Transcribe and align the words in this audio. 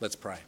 Let's 0.00 0.16
pray. 0.16 0.38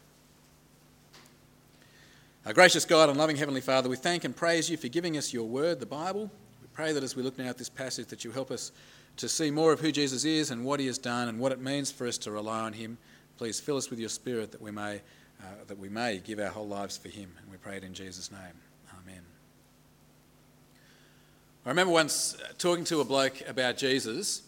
Our 2.45 2.53
gracious 2.53 2.85
God 2.85 3.09
and 3.09 3.19
loving 3.19 3.37
Heavenly 3.37 3.61
Father, 3.61 3.89
we 3.89 3.97
thank 3.97 4.25
and 4.25 4.35
praise 4.35 4.69
you 4.69 4.77
for 4.77 4.89
giving 4.89 5.17
us 5.17 5.33
your 5.33 5.45
word, 5.45 5.79
the 5.79 5.87
Bible. 5.87 6.31
We 6.61 6.69
pray 6.73 6.93
that 6.93 7.03
as 7.03 7.15
we 7.15 7.23
look 7.23 7.39
now 7.39 7.49
at 7.49 7.59
this 7.59 7.69
passage, 7.69 8.09
that 8.09 8.25
you 8.25 8.33
help 8.33 8.51
us 8.51 8.73
to 9.19 9.29
see 9.29 9.51
more 9.51 9.73
of 9.73 9.81
who 9.81 9.93
Jesus 9.93 10.25
is 10.25 10.51
and 10.51 10.65
what 10.65 10.81
he 10.81 10.87
has 10.87 10.99
done 10.99 11.29
and 11.29 11.39
what 11.39 11.53
it 11.53 11.61
means 11.61 11.93
for 11.93 12.07
us 12.07 12.19
to 12.19 12.31
rely 12.33 12.61
on 12.61 12.73
him. 12.73 12.99
Please 13.39 13.61
fill 13.61 13.77
us 13.77 13.89
with 13.89 14.01
your 14.01 14.09
spirit 14.09 14.51
that 14.51 14.61
we 14.61 14.73
may, 14.73 14.97
uh, 15.41 15.65
that 15.69 15.79
we 15.79 15.89
may 15.89 16.19
give 16.19 16.41
our 16.41 16.49
whole 16.49 16.67
lives 16.67 16.97
for 16.97 17.09
him. 17.09 17.33
And 17.41 17.51
we 17.51 17.57
pray 17.57 17.77
it 17.77 17.85
in 17.85 17.95
Jesus' 17.95 18.33
name. 18.33 18.41
Amen. 19.01 19.23
I 21.65 21.69
remember 21.69 21.93
once 21.93 22.37
uh, 22.43 22.53
talking 22.59 22.85
to 22.87 23.01
a 23.01 23.05
bloke 23.05 23.43
about 23.49 23.77
Jesus, 23.77 24.43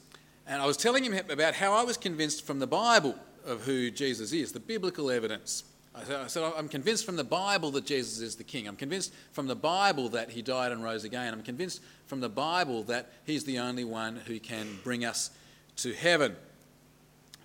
and 0.47 0.61
I 0.61 0.67
was 0.67 0.77
telling 0.77 1.05
him 1.05 1.15
about 1.31 1.55
how 1.55 1.73
I 1.73 1.85
was 1.85 1.97
convinced 1.97 2.45
from 2.45 2.59
the 2.59 2.67
Bible 2.67 3.17
of 3.49 3.63
who 3.63 3.91
Jesus 3.91 4.33
is, 4.33 4.53
the 4.53 4.61
biblical 4.61 5.11
evidence. 5.11 5.65
I 5.95 6.27
said, 6.29 6.45
I'm 6.57 6.69
convinced 6.69 7.05
from 7.05 7.17
the 7.17 7.25
Bible 7.25 7.73
that 7.73 7.85
Jesus 7.85 8.21
is 8.21 8.37
the 8.37 8.45
King. 8.45 8.69
I'm 8.69 8.77
convinced 8.77 9.13
from 9.33 9.49
the 9.49 9.57
Bible 9.57 10.09
that 10.11 10.31
he 10.31 10.43
died 10.43 10.71
and 10.71 10.85
rose 10.85 11.03
again. 11.03 11.33
I'm 11.33 11.43
convinced 11.43 11.81
from 12.07 12.21
the 12.21 12.29
Bible 12.29 12.85
that 12.85 13.11
he's 13.25 13.45
the 13.45 13.59
only 13.59 13.85
one 13.85 14.17
who 14.27 14.39
can 14.39 14.79
bring 14.85 15.05
us 15.05 15.31
to 15.79 15.93
heaven. 15.93 16.37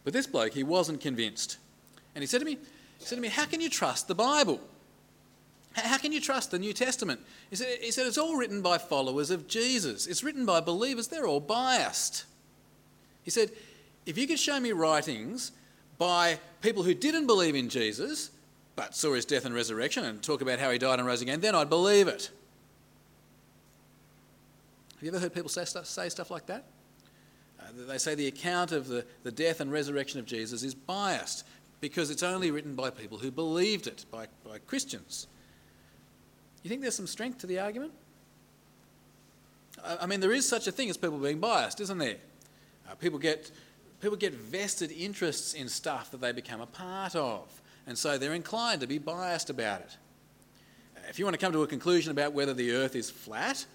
But 0.04 0.14
this 0.14 0.28
bloke, 0.28 0.54
he 0.54 0.64
wasn't 0.64 1.02
convinced. 1.02 1.58
And 2.14 2.22
he 2.22 2.28
said 2.28 2.40
to 2.40 2.46
me, 2.46 2.58
he 3.00 3.06
said 3.06 3.16
to 3.16 3.22
me, 3.22 3.30
How 3.30 3.46
can 3.46 3.60
you 3.60 3.70
trust 3.70 4.08
the 4.08 4.16
Bible? 4.16 4.60
How 5.74 5.98
can 5.98 6.12
you 6.12 6.22
trust 6.22 6.52
the 6.52 6.60
New 6.60 6.74
Testament? 6.74 7.22
He 7.50 7.56
said, 7.56 7.80
he 7.82 7.90
said, 7.90 8.06
It's 8.06 8.18
all 8.18 8.36
written 8.36 8.62
by 8.62 8.78
followers 8.78 9.32
of 9.32 9.48
Jesus. 9.48 10.06
It's 10.06 10.24
written 10.24 10.46
by 10.46 10.62
believers. 10.62 11.08
They're 11.08 11.26
all 11.26 11.40
biased. 11.40 12.26
He 13.24 13.32
said, 13.32 13.52
If 14.06 14.18
you 14.18 14.28
could 14.28 14.40
show 14.40 14.60
me 14.60 14.74
writings 14.74 15.52
by 15.98 16.40
people 16.62 16.84
who 16.84 16.94
didn't 16.94 17.28
believe 17.28 17.56
in 17.56 17.70
Jesus, 17.70 18.32
but 18.76 18.96
saw 18.96 19.14
his 19.14 19.26
death 19.26 19.46
and 19.46 19.54
resurrection 19.54 20.04
and 20.06 20.22
talk 20.22 20.42
about 20.42 20.60
how 20.60 20.72
he 20.72 20.78
died 20.78 21.00
and 21.00 21.08
rose 21.08 21.22
again, 21.22 21.40
then 21.40 21.56
I'd 21.56 21.70
believe 21.70 22.08
it. 22.08 22.32
Have 24.96 25.04
you 25.04 25.10
ever 25.10 25.20
heard 25.20 25.34
people 25.34 25.50
say 25.50 25.66
stuff, 25.66 25.86
say 25.86 26.10
stuff 26.10 26.32
like 26.32 26.46
that? 26.48 26.64
Uh, 27.60 27.66
they 27.88 27.98
say 27.98 28.16
the 28.16 28.28
account 28.28 28.72
of 28.72 28.88
the, 28.88 29.06
the 29.24 29.32
death 29.32 29.60
and 29.60 29.72
resurrection 29.72 30.20
of 30.20 30.26
Jesus 30.26 30.64
is 30.64 30.74
biased 30.74 31.46
because 31.82 32.10
it's 32.10 32.24
only 32.24 32.52
written 32.52 32.76
by 32.76 32.90
people 32.90 33.18
who 33.18 33.30
believed 33.30 33.88
it, 33.88 34.06
by, 34.10 34.28
by 34.46 34.58
Christians. 34.60 35.28
You 36.64 36.70
think 36.70 36.82
there's 36.82 36.96
some 36.96 37.08
strength 37.08 37.40
to 37.40 37.48
the 37.48 37.60
argument? 37.60 37.92
I, 39.84 39.98
I 40.02 40.06
mean, 40.06 40.22
there 40.22 40.32
is 40.32 40.48
such 40.48 40.68
a 40.68 40.72
thing 40.72 40.90
as 40.90 40.98
people 40.98 41.18
being 41.18 41.40
biased, 41.40 41.82
isn't 41.82 41.98
there? 41.98 42.16
Uh, 42.90 42.96
people, 42.96 43.20
get, 43.20 43.52
people 44.04 44.18
get 44.18 44.34
vested 44.34 44.92
interests 44.92 45.54
in 45.54 45.68
stuff 45.68 46.12
that 46.12 46.22
they 46.22 46.32
become 46.32 46.62
a 46.62 46.68
part 46.68 47.16
of 47.16 47.62
and 47.86 47.98
so 47.98 48.18
they're 48.18 48.34
inclined 48.34 48.82
to 48.82 48.88
be 48.88 48.98
biased 48.98 49.50
about 49.50 49.82
it. 49.82 49.98
If 51.10 51.20
you 51.20 51.26
want 51.26 51.38
to 51.38 51.46
come 51.46 51.52
to 51.52 51.64
a 51.64 51.68
conclusion 51.68 52.12
about 52.12 52.34
whether 52.34 52.54
the 52.54 52.72
earth 52.72 52.96
is 52.96 53.10
flat, 53.10 53.66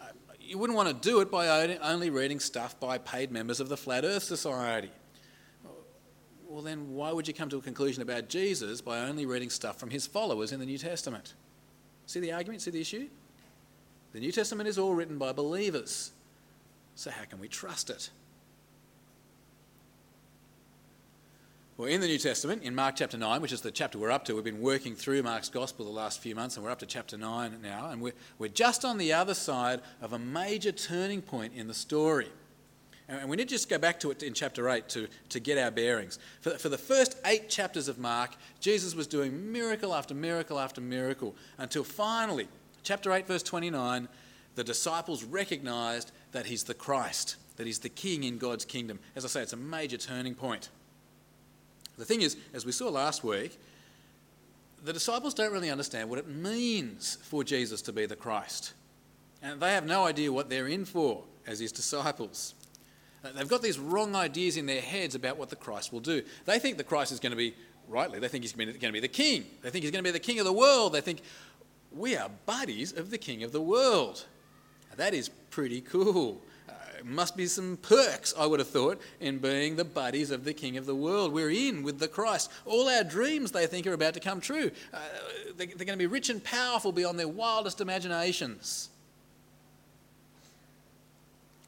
uh, 0.00 0.04
you 0.40 0.58
wouldn't 0.58 0.76
want 0.76 0.88
to 0.88 1.08
do 1.08 1.20
it 1.20 1.30
by 1.30 1.76
only 1.82 2.10
reading 2.10 2.38
stuff 2.38 2.78
by 2.78 2.98
paid 2.98 3.32
members 3.32 3.58
of 3.58 3.68
the 3.68 3.76
Flat 3.76 4.04
Earth 4.04 4.22
Society. 4.22 4.90
Well, 6.46 6.62
then, 6.62 6.94
why 6.94 7.12
would 7.12 7.28
you 7.28 7.34
come 7.34 7.48
to 7.50 7.58
a 7.58 7.60
conclusion 7.60 8.00
about 8.00 8.28
Jesus 8.28 8.80
by 8.80 9.00
only 9.00 9.26
reading 9.26 9.50
stuff 9.50 9.78
from 9.78 9.90
his 9.90 10.06
followers 10.06 10.52
in 10.52 10.60
the 10.60 10.66
New 10.66 10.78
Testament? 10.78 11.34
See 12.06 12.20
the 12.20 12.32
argument? 12.32 12.62
See 12.62 12.70
the 12.70 12.80
issue? 12.80 13.08
The 14.12 14.20
New 14.20 14.32
Testament 14.32 14.68
is 14.68 14.78
all 14.78 14.94
written 14.94 15.18
by 15.18 15.32
believers. 15.32 16.12
So, 16.94 17.10
how 17.10 17.24
can 17.24 17.38
we 17.38 17.48
trust 17.48 17.90
it? 17.90 18.08
Well, 21.78 21.88
in 21.88 22.00
the 22.00 22.08
New 22.08 22.18
Testament, 22.18 22.64
in 22.64 22.74
Mark 22.74 22.96
chapter 22.96 23.16
9, 23.16 23.40
which 23.40 23.52
is 23.52 23.60
the 23.60 23.70
chapter 23.70 24.00
we're 24.00 24.10
up 24.10 24.24
to, 24.24 24.34
we've 24.34 24.42
been 24.42 24.60
working 24.60 24.96
through 24.96 25.22
Mark's 25.22 25.48
Gospel 25.48 25.84
the 25.84 25.92
last 25.92 26.20
few 26.20 26.34
months, 26.34 26.56
and 26.56 26.64
we're 26.64 26.72
up 26.72 26.80
to 26.80 26.86
chapter 26.86 27.16
9 27.16 27.60
now, 27.62 27.90
and 27.90 28.02
we're, 28.02 28.14
we're 28.36 28.48
just 28.48 28.84
on 28.84 28.98
the 28.98 29.12
other 29.12 29.32
side 29.32 29.80
of 30.02 30.12
a 30.12 30.18
major 30.18 30.72
turning 30.72 31.22
point 31.22 31.52
in 31.54 31.68
the 31.68 31.74
story. 31.74 32.26
And 33.08 33.30
we 33.30 33.36
need 33.36 33.48
to 33.48 33.54
just 33.54 33.68
go 33.68 33.78
back 33.78 34.00
to 34.00 34.10
it 34.10 34.24
in 34.24 34.34
chapter 34.34 34.68
8 34.68 34.88
to, 34.88 35.06
to 35.28 35.38
get 35.38 35.56
our 35.56 35.70
bearings. 35.70 36.18
For, 36.40 36.50
for 36.58 36.68
the 36.68 36.76
first 36.76 37.16
eight 37.24 37.48
chapters 37.48 37.86
of 37.86 37.96
Mark, 37.96 38.34
Jesus 38.58 38.96
was 38.96 39.06
doing 39.06 39.52
miracle 39.52 39.94
after 39.94 40.14
miracle 40.14 40.58
after 40.58 40.80
miracle 40.80 41.36
until 41.58 41.84
finally, 41.84 42.48
chapter 42.82 43.12
8, 43.12 43.28
verse 43.28 43.44
29, 43.44 44.08
the 44.56 44.64
disciples 44.64 45.22
recognized 45.22 46.10
that 46.32 46.46
he's 46.46 46.64
the 46.64 46.74
Christ, 46.74 47.36
that 47.56 47.68
he's 47.68 47.78
the 47.78 47.88
king 47.88 48.24
in 48.24 48.36
God's 48.36 48.64
kingdom. 48.64 48.98
As 49.14 49.24
I 49.24 49.28
say, 49.28 49.42
it's 49.42 49.52
a 49.52 49.56
major 49.56 49.96
turning 49.96 50.34
point. 50.34 50.70
The 51.98 52.04
thing 52.04 52.22
is, 52.22 52.36
as 52.54 52.64
we 52.64 52.72
saw 52.72 52.88
last 52.88 53.24
week, 53.24 53.58
the 54.84 54.92
disciples 54.92 55.34
don't 55.34 55.52
really 55.52 55.70
understand 55.70 56.08
what 56.08 56.18
it 56.18 56.28
means 56.28 57.18
for 57.22 57.42
Jesus 57.42 57.82
to 57.82 57.92
be 57.92 58.06
the 58.06 58.16
Christ. 58.16 58.74
And 59.42 59.60
they 59.60 59.72
have 59.72 59.84
no 59.84 60.06
idea 60.06 60.32
what 60.32 60.48
they're 60.48 60.68
in 60.68 60.84
for 60.84 61.24
as 61.46 61.58
his 61.58 61.72
disciples. 61.72 62.54
Uh, 63.24 63.30
they've 63.34 63.48
got 63.48 63.62
these 63.62 63.78
wrong 63.78 64.14
ideas 64.14 64.56
in 64.56 64.66
their 64.66 64.80
heads 64.80 65.16
about 65.16 65.36
what 65.36 65.50
the 65.50 65.56
Christ 65.56 65.92
will 65.92 66.00
do. 66.00 66.22
They 66.44 66.58
think 66.60 66.76
the 66.76 66.84
Christ 66.84 67.10
is 67.10 67.18
going 67.18 67.32
to 67.32 67.36
be, 67.36 67.54
rightly, 67.88 68.20
they 68.20 68.28
think 68.28 68.44
he's 68.44 68.52
going 68.52 68.72
to 68.72 68.92
be 68.92 69.00
the 69.00 69.08
king. 69.08 69.44
They 69.62 69.70
think 69.70 69.82
he's 69.82 69.90
going 69.90 70.04
to 70.04 70.08
be 70.08 70.12
the 70.12 70.20
king 70.20 70.38
of 70.38 70.44
the 70.44 70.52
world. 70.52 70.92
They 70.92 71.00
think, 71.00 71.22
we 71.90 72.16
are 72.16 72.30
buddies 72.46 72.92
of 72.92 73.10
the 73.10 73.18
king 73.18 73.42
of 73.42 73.50
the 73.50 73.60
world. 73.60 74.24
That 74.96 75.14
is 75.14 75.28
pretty 75.28 75.80
cool 75.80 76.42
must 77.04 77.36
be 77.36 77.46
some 77.46 77.78
perks, 77.80 78.34
I 78.36 78.46
would 78.46 78.60
have 78.60 78.68
thought, 78.68 79.00
in 79.20 79.38
being 79.38 79.76
the 79.76 79.84
buddies 79.84 80.30
of 80.30 80.44
the 80.44 80.52
King 80.52 80.76
of 80.76 80.86
the 80.86 80.94
world. 80.94 81.32
We're 81.32 81.50
in 81.50 81.82
with 81.82 81.98
the 81.98 82.08
Christ. 82.08 82.50
All 82.64 82.88
our 82.88 83.04
dreams, 83.04 83.52
they 83.52 83.66
think, 83.66 83.86
are 83.86 83.92
about 83.92 84.14
to 84.14 84.20
come 84.20 84.40
true. 84.40 84.70
Uh, 84.92 84.98
they're, 85.56 85.66
they're 85.66 85.86
going 85.86 85.88
to 85.88 85.96
be 85.96 86.06
rich 86.06 86.30
and 86.30 86.42
powerful 86.42 86.92
beyond 86.92 87.18
their 87.18 87.28
wildest 87.28 87.80
imaginations. 87.80 88.88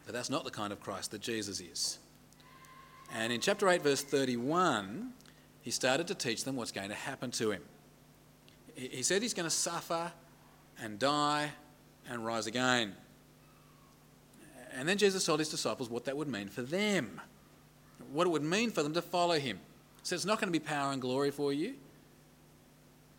But 0.06 0.14
that's 0.14 0.30
not 0.30 0.44
the 0.44 0.50
kind 0.50 0.72
of 0.72 0.80
Christ 0.80 1.12
that 1.12 1.20
Jesus 1.20 1.60
is. 1.60 1.98
And 3.14 3.32
in 3.32 3.40
chapter 3.40 3.68
8, 3.68 3.82
verse 3.82 4.02
31, 4.02 5.12
he 5.62 5.70
started 5.70 6.06
to 6.08 6.14
teach 6.14 6.44
them 6.44 6.56
what's 6.56 6.72
going 6.72 6.88
to 6.88 6.94
happen 6.94 7.30
to 7.32 7.50
him. 7.50 7.62
He 8.74 9.02
said 9.02 9.22
he's 9.22 9.34
going 9.34 9.48
to 9.48 9.54
suffer 9.54 10.12
and 10.80 10.98
die 10.98 11.50
and 12.08 12.24
rise 12.24 12.46
again. 12.46 12.94
And 14.76 14.88
then 14.88 14.98
Jesus 14.98 15.24
told 15.24 15.40
his 15.40 15.48
disciples 15.48 15.90
what 15.90 16.04
that 16.04 16.16
would 16.16 16.28
mean 16.28 16.48
for 16.48 16.62
them, 16.62 17.20
what 18.12 18.26
it 18.26 18.30
would 18.30 18.42
mean 18.42 18.70
for 18.70 18.82
them 18.82 18.94
to 18.94 19.02
follow 19.02 19.38
him. 19.38 19.56
He 19.56 20.06
said, 20.06 20.16
It's 20.16 20.24
not 20.24 20.40
going 20.40 20.52
to 20.52 20.58
be 20.58 20.64
power 20.64 20.92
and 20.92 21.00
glory 21.00 21.30
for 21.30 21.52
you. 21.52 21.70
He 21.70 21.76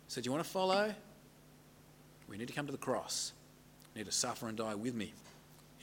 said, 0.08 0.24
You 0.24 0.32
want 0.32 0.44
to 0.44 0.50
follow? 0.50 0.94
We 2.28 2.38
need 2.38 2.48
to 2.48 2.54
come 2.54 2.66
to 2.66 2.72
the 2.72 2.78
cross. 2.78 3.32
You 3.94 4.00
need 4.00 4.06
to 4.06 4.12
suffer 4.12 4.48
and 4.48 4.56
die 4.56 4.74
with 4.74 4.94
me. 4.94 5.12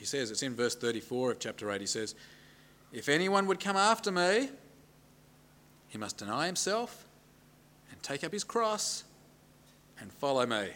He 0.00 0.06
says, 0.06 0.30
it's 0.30 0.42
in 0.42 0.56
verse 0.56 0.74
34 0.74 1.32
of 1.32 1.38
chapter 1.38 1.70
8, 1.70 1.80
he 1.80 1.86
says, 1.86 2.14
If 2.90 3.10
anyone 3.10 3.46
would 3.46 3.60
come 3.60 3.76
after 3.76 4.10
me, 4.10 4.48
he 5.88 5.98
must 5.98 6.16
deny 6.16 6.46
himself 6.46 7.04
and 7.90 8.02
take 8.02 8.24
up 8.24 8.32
his 8.32 8.42
cross 8.42 9.04
and 10.00 10.10
follow 10.10 10.46
me. 10.46 10.68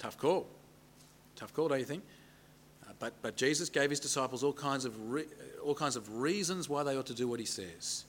Tough 0.00 0.18
call. 0.18 0.48
Tough 1.36 1.54
call, 1.54 1.68
don't 1.68 1.78
you 1.78 1.84
think? 1.84 2.02
But, 2.98 3.14
but 3.22 3.36
Jesus 3.36 3.68
gave 3.68 3.90
his 3.90 4.00
disciples 4.00 4.42
all 4.42 4.52
kinds, 4.52 4.84
of 4.84 5.10
re, 5.10 5.24
all 5.64 5.74
kinds 5.74 5.96
of 5.96 6.16
reasons 6.16 6.68
why 6.68 6.82
they 6.82 6.96
ought 6.96 7.06
to 7.06 7.14
do 7.14 7.28
what 7.28 7.40
he 7.40 7.46
says, 7.46 8.04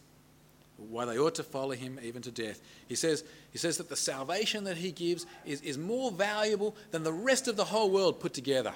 why 0.77 1.05
they 1.05 1.17
ought 1.17 1.35
to 1.35 1.43
follow 1.43 1.71
him 1.71 1.99
even 2.01 2.21
to 2.21 2.31
death. 2.31 2.61
He 2.87 2.95
says, 2.95 3.23
he 3.51 3.57
says 3.57 3.77
that 3.77 3.89
the 3.89 3.95
salvation 3.95 4.63
that 4.65 4.77
he 4.77 4.91
gives 4.91 5.25
is, 5.45 5.61
is 5.61 5.77
more 5.77 6.11
valuable 6.11 6.75
than 6.91 7.03
the 7.03 7.13
rest 7.13 7.47
of 7.47 7.55
the 7.55 7.65
whole 7.65 7.89
world 7.89 8.19
put 8.19 8.33
together. 8.33 8.73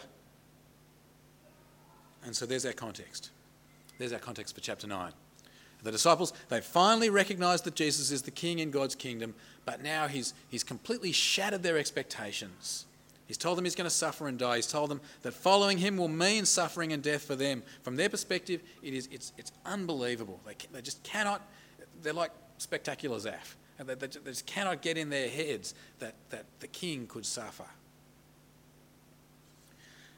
And 2.25 2.35
so 2.35 2.45
there's 2.45 2.65
our 2.65 2.73
context. 2.73 3.29
There's 3.97 4.13
our 4.13 4.19
context 4.19 4.55
for 4.55 4.61
chapter 4.61 4.87
9. 4.87 5.11
The 5.81 5.91
disciples, 5.91 6.33
they 6.49 6.59
finally 6.59 7.09
recognized 7.09 7.63
that 7.63 7.75
Jesus 7.75 8.11
is 8.11 8.23
the 8.23 8.31
king 8.31 8.59
in 8.59 8.71
God's 8.71 8.95
kingdom, 8.95 9.33
but 9.65 9.81
now 9.81 10.07
he's, 10.07 10.33
he's 10.49 10.63
completely 10.63 11.13
shattered 11.13 11.63
their 11.63 11.77
expectations. 11.77 12.85
He's 13.29 13.37
told 13.37 13.59
them 13.59 13.63
he's 13.65 13.75
going 13.75 13.85
to 13.87 13.95
suffer 13.95 14.27
and 14.27 14.39
die. 14.39 14.55
He's 14.55 14.65
told 14.65 14.89
them 14.89 15.01
that 15.21 15.35
following 15.35 15.77
him 15.77 15.97
will 15.97 16.07
mean 16.07 16.45
suffering 16.45 16.93
and 16.93 17.03
death 17.03 17.21
for 17.21 17.35
them. 17.35 17.61
From 17.83 17.95
their 17.95 18.09
perspective, 18.09 18.63
it 18.81 18.91
is, 18.91 19.07
it's, 19.11 19.33
it's 19.37 19.51
unbelievable. 19.67 20.39
They, 20.47 20.55
they 20.73 20.81
just 20.81 21.03
cannot, 21.03 21.47
they're 22.01 22.11
like 22.11 22.31
spectacular. 22.57 23.19
They, 23.19 23.35
they, 23.85 23.93
they 23.93 24.07
just 24.07 24.47
cannot 24.47 24.81
get 24.81 24.97
in 24.97 25.11
their 25.11 25.29
heads 25.29 25.75
that, 25.99 26.15
that 26.31 26.45
the 26.59 26.65
king 26.65 27.05
could 27.05 27.23
suffer. 27.23 27.67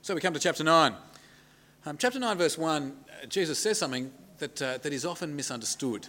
So 0.02 0.16
we 0.16 0.22
come 0.22 0.34
to 0.34 0.40
chapter 0.40 0.64
9. 0.64 0.96
Um, 1.86 1.98
chapter 1.98 2.18
9, 2.18 2.38
verse 2.38 2.58
1, 2.58 2.96
uh, 3.24 3.26
Jesus 3.26 3.60
says 3.60 3.78
something 3.78 4.10
that, 4.38 4.62
uh, 4.62 4.78
that 4.78 4.94
is 4.94 5.06
often 5.06 5.36
misunderstood. 5.36 6.08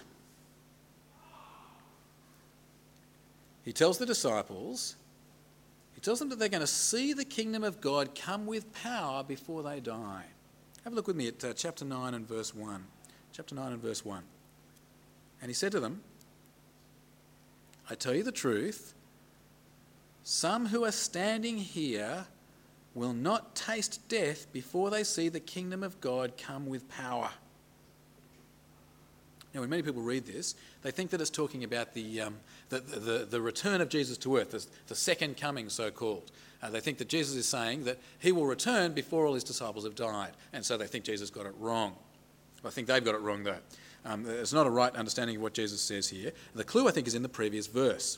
He 3.65 3.73
tells 3.73 3.97
the 3.97 4.05
disciples 4.05 4.95
tells 6.03 6.19
them 6.19 6.29
that 6.29 6.37
they're 6.37 6.49
going 6.49 6.61
to 6.61 6.67
see 6.67 7.13
the 7.13 7.25
kingdom 7.25 7.63
of 7.63 7.81
God 7.81 8.13
come 8.13 8.45
with 8.45 8.71
power 8.73 9.23
before 9.23 9.63
they 9.63 9.79
die. 9.79 10.25
Have 10.83 10.93
a 10.93 10.95
look 10.95 11.07
with 11.07 11.15
me 11.15 11.29
at 11.29 11.43
uh, 11.43 11.53
chapter 11.53 11.85
9 11.85 12.13
and 12.13 12.27
verse 12.27 12.53
1. 12.53 12.83
Chapter 13.31 13.55
9 13.55 13.71
and 13.71 13.81
verse 13.81 14.03
1. 14.03 14.21
And 15.41 15.49
he 15.49 15.53
said 15.53 15.71
to 15.71 15.79
them, 15.79 16.01
I 17.89 17.95
tell 17.95 18.13
you 18.13 18.23
the 18.23 18.31
truth, 18.31 18.93
some 20.23 20.67
who 20.67 20.83
are 20.83 20.91
standing 20.91 21.57
here 21.57 22.25
will 22.93 23.13
not 23.13 23.55
taste 23.55 24.07
death 24.07 24.51
before 24.53 24.89
they 24.89 25.03
see 25.03 25.29
the 25.29 25.39
kingdom 25.39 25.83
of 25.83 25.99
God 26.01 26.33
come 26.37 26.65
with 26.65 26.87
power. 26.89 27.29
Now, 29.53 29.61
when 29.61 29.69
many 29.69 29.83
people 29.83 30.01
read 30.01 30.25
this, 30.25 30.55
they 30.81 30.89
think 30.89 31.11
that 31.11 31.21
it's 31.21 31.29
talking 31.29 31.63
about 31.63 31.93
the, 31.93 32.21
um, 32.21 32.37
the, 32.69 32.79
the, 32.79 33.27
the, 33.29 33.41
return 33.41 33.81
of 33.81 33.89
Jesus 33.89 34.17
to 34.19 34.37
earth, 34.37 34.51
the, 34.51 34.65
the 34.87 34.95
second 34.95 35.37
coming, 35.37 35.69
so 35.69 35.91
called. 35.91 36.31
Uh, 36.61 36.71
they 36.71 36.79
think 36.79 36.97
that 36.97 37.07
Jesus 37.07 37.35
is 37.35 37.47
saying 37.47 37.83
that 37.83 37.99
he 38.17 38.31
will 38.31 38.47
return 38.47 38.93
before 38.93 39.27
all 39.27 39.35
his 39.35 39.43
disciples 39.43 39.83
have 39.83 39.95
died, 39.95 40.31
and 40.53 40.65
so 40.65 40.75
they 40.75 40.87
think 40.87 41.05
Jesus 41.05 41.29
got 41.29 41.45
it 41.45 41.53
wrong. 41.59 41.95
I 42.65 42.69
think 42.69 42.87
they've 42.87 43.03
got 43.03 43.15
it 43.15 43.21
wrong, 43.21 43.43
though. 43.43 43.57
Um, 44.05 44.25
it's 44.27 44.53
not 44.53 44.65
a 44.65 44.69
right 44.69 44.93
understanding 44.95 45.35
of 45.35 45.41
what 45.41 45.53
Jesus 45.53 45.81
says 45.81 46.09
here. 46.09 46.31
The 46.55 46.63
clue, 46.63 46.87
I 46.87 46.91
think, 46.91 47.07
is 47.07 47.15
in 47.15 47.21
the 47.21 47.29
previous 47.29 47.67
verse. 47.67 48.17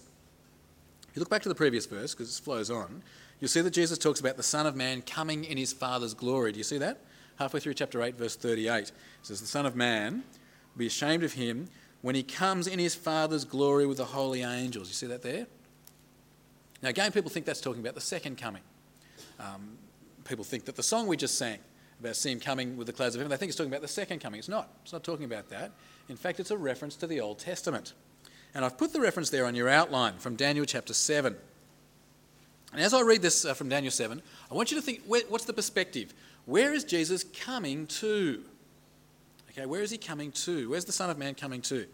If 1.10 1.16
you 1.16 1.20
look 1.20 1.30
back 1.30 1.42
to 1.44 1.50
the 1.50 1.56
previous 1.56 1.86
verse, 1.86 2.14
because 2.14 2.38
it 2.38 2.44
flows 2.44 2.72
on, 2.72 3.02
you'll 3.40 3.50
see 3.50 3.62
that 3.62 3.72
Jesus 3.72 3.98
talks 3.98 4.20
about 4.20 4.38
the 4.38 4.44
Son 4.44 4.66
of 4.66 4.76
Man 4.76 5.02
coming 5.02 5.44
in 5.44 5.58
his 5.58 5.74
Father's 5.74 6.14
glory. 6.14 6.52
Do 6.52 6.58
you 6.60 6.64
see 6.64 6.78
that? 6.78 7.00
Halfway 7.38 7.60
through 7.60 7.74
chapter 7.74 8.02
8, 8.02 8.16
verse 8.16 8.36
38, 8.36 8.84
it 8.84 8.92
says, 9.22 9.42
The 9.42 9.48
Son 9.48 9.66
of 9.66 9.76
Man 9.76 10.24
be 10.77 10.88
ashamed 10.88 11.24
of 11.24 11.33
him 11.33 11.69
when 12.01 12.16
he 12.16 12.24
comes 12.24 12.68
in 12.68 12.80
his 12.80 12.95
Father's 12.95 13.45
glory 13.45 13.86
with 13.86 13.98
the 13.98 14.06
holy 14.06 14.44
angels. 14.44 14.88
You 14.88 14.94
see 14.94 15.07
that 15.07 15.22
there? 15.22 15.48
Now, 16.81 16.89
again, 16.89 17.12
people 17.12 17.31
think 17.31 17.45
that's 17.45 17.62
talking 17.62 17.81
about 17.81 17.95
the 17.95 18.01
second 18.01 18.38
coming. 18.38 18.62
Um, 19.39 19.77
people 20.24 20.44
think 20.44 20.66
that 20.66 20.75
the 20.75 20.83
song 20.83 21.07
we 21.07 21.18
just 21.18 21.38
sang 21.38 21.60
about 22.00 22.16
seeing 22.16 22.39
coming 22.39 22.77
with 22.77 22.88
the 22.88 22.94
clouds 22.94 23.16
of 23.16 23.19
heaven, 23.19 23.30
they 23.30 23.38
think 23.38 23.50
it's 23.50 23.57
talking 23.57 23.72
about 23.72 23.81
the 23.81 23.88
second 23.88 24.19
coming. 24.19 24.39
It's 24.39 24.50
not. 24.50 24.69
It's 24.83 24.94
not 24.94 25.04
talking 25.04 25.25
about 25.25 25.50
that. 25.50 25.72
In 26.10 26.16
fact, 26.16 26.39
it's 26.39 26.51
a 26.51 26.57
reference 26.57 26.95
to 26.98 27.07
the 27.07 27.21
Old 27.21 27.39
Testament. 27.39 27.94
And 28.54 28.63
I've 28.63 28.78
put 28.78 28.94
the 28.94 29.01
reference 29.01 29.30
there 29.30 29.45
on 29.45 29.56
your 29.56 29.69
outline 29.69 30.18
from 30.18 30.36
Daniel 30.36 30.66
chapter 30.66 30.94
7. 30.94 31.36
And 32.71 32.81
as 32.81 32.94
I 32.94 33.01
read 33.01 33.21
this 33.21 33.45
uh, 33.45 33.54
from 33.54 33.69
Daniel 33.69 33.92
7, 33.92 34.21
I 34.51 34.54
want 34.54 34.71
you 34.71 34.78
to 34.78 34.81
think 34.83 35.01
what's 35.07 35.45
the 35.45 35.54
perspective? 35.54 36.13
Where 36.45 36.74
is 36.74 36.83
Jesus 36.83 37.24
coming 37.24 37.88
to? 37.88 38.44
Okay, 39.57 39.66
where 39.66 39.81
is 39.81 39.90
he 39.90 39.98
coming 39.98 40.34
to? 40.34 40.69
Where's 40.69 40.84
the 40.84 40.92
Son 40.92 41.10
of 41.10 41.18
Man 41.18 41.34
coming 41.34 41.62
to? 41.62 41.86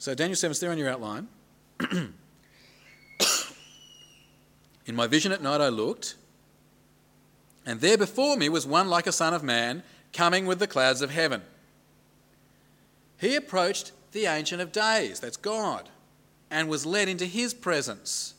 So 0.00 0.16
Daniel 0.16 0.34
7 0.34 0.50
is 0.50 0.58
there 0.58 0.72
on 0.72 0.78
your 0.78 0.88
outline. 0.88 1.28
In 4.84 4.96
my 4.96 5.06
vision 5.06 5.30
at 5.30 5.40
night 5.40 5.60
I 5.60 5.68
looked, 5.68 6.16
and 7.64 7.80
there 7.80 7.96
before 7.96 8.36
me 8.36 8.48
was 8.48 8.66
one 8.66 8.88
like 8.88 9.06
a 9.06 9.12
Son 9.12 9.32
of 9.32 9.44
Man 9.44 9.84
coming 10.12 10.44
with 10.44 10.58
the 10.58 10.66
clouds 10.66 11.00
of 11.00 11.10
heaven. 11.10 11.42
He 13.16 13.36
approached 13.36 13.92
the 14.10 14.26
Ancient 14.26 14.60
of 14.60 14.72
Days, 14.72 15.20
that's 15.20 15.36
God, 15.36 15.88
and 16.50 16.68
was 16.68 16.84
led 16.84 17.08
into 17.08 17.26
his 17.26 17.54
presence. 17.54 18.34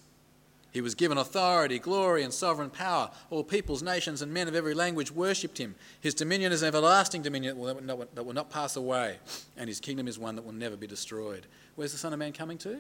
He 0.72 0.82
was 0.82 0.94
given 0.94 1.18
authority, 1.18 1.80
glory, 1.80 2.24
and 2.24 2.32
sovereign 2.32 2.70
power. 2.70 3.10
All 3.32 3.44
peoples, 3.44 3.82
nations, 3.82 4.22
and 4.22 4.32
men 4.32 4.48
of 4.48 4.54
every 4.54 4.76
language 4.76 5.12
worshipped 5.12 5.58
him. 5.58 5.76
His 6.00 6.14
dominion 6.14 6.52
is 6.52 6.62
an 6.62 6.68
everlasting 6.68 7.24
dominion 7.24 7.58
that 7.86 8.26
will 8.26 8.34
not 8.34 8.52
pass 8.52 8.76
away, 8.76 9.18
and 9.58 9.68
his 9.68 9.80
kingdom 9.80 10.08
is 10.08 10.20
one 10.20 10.36
that 10.36 10.46
will 10.46 10.54
never 10.54 10.76
be 10.76 10.86
destroyed. 10.86 11.48
Where's 11.76 11.92
the 11.92 11.98
Son 11.98 12.14
of 12.14 12.20
Man 12.20 12.34
coming 12.34 12.58
to? 12.60 12.80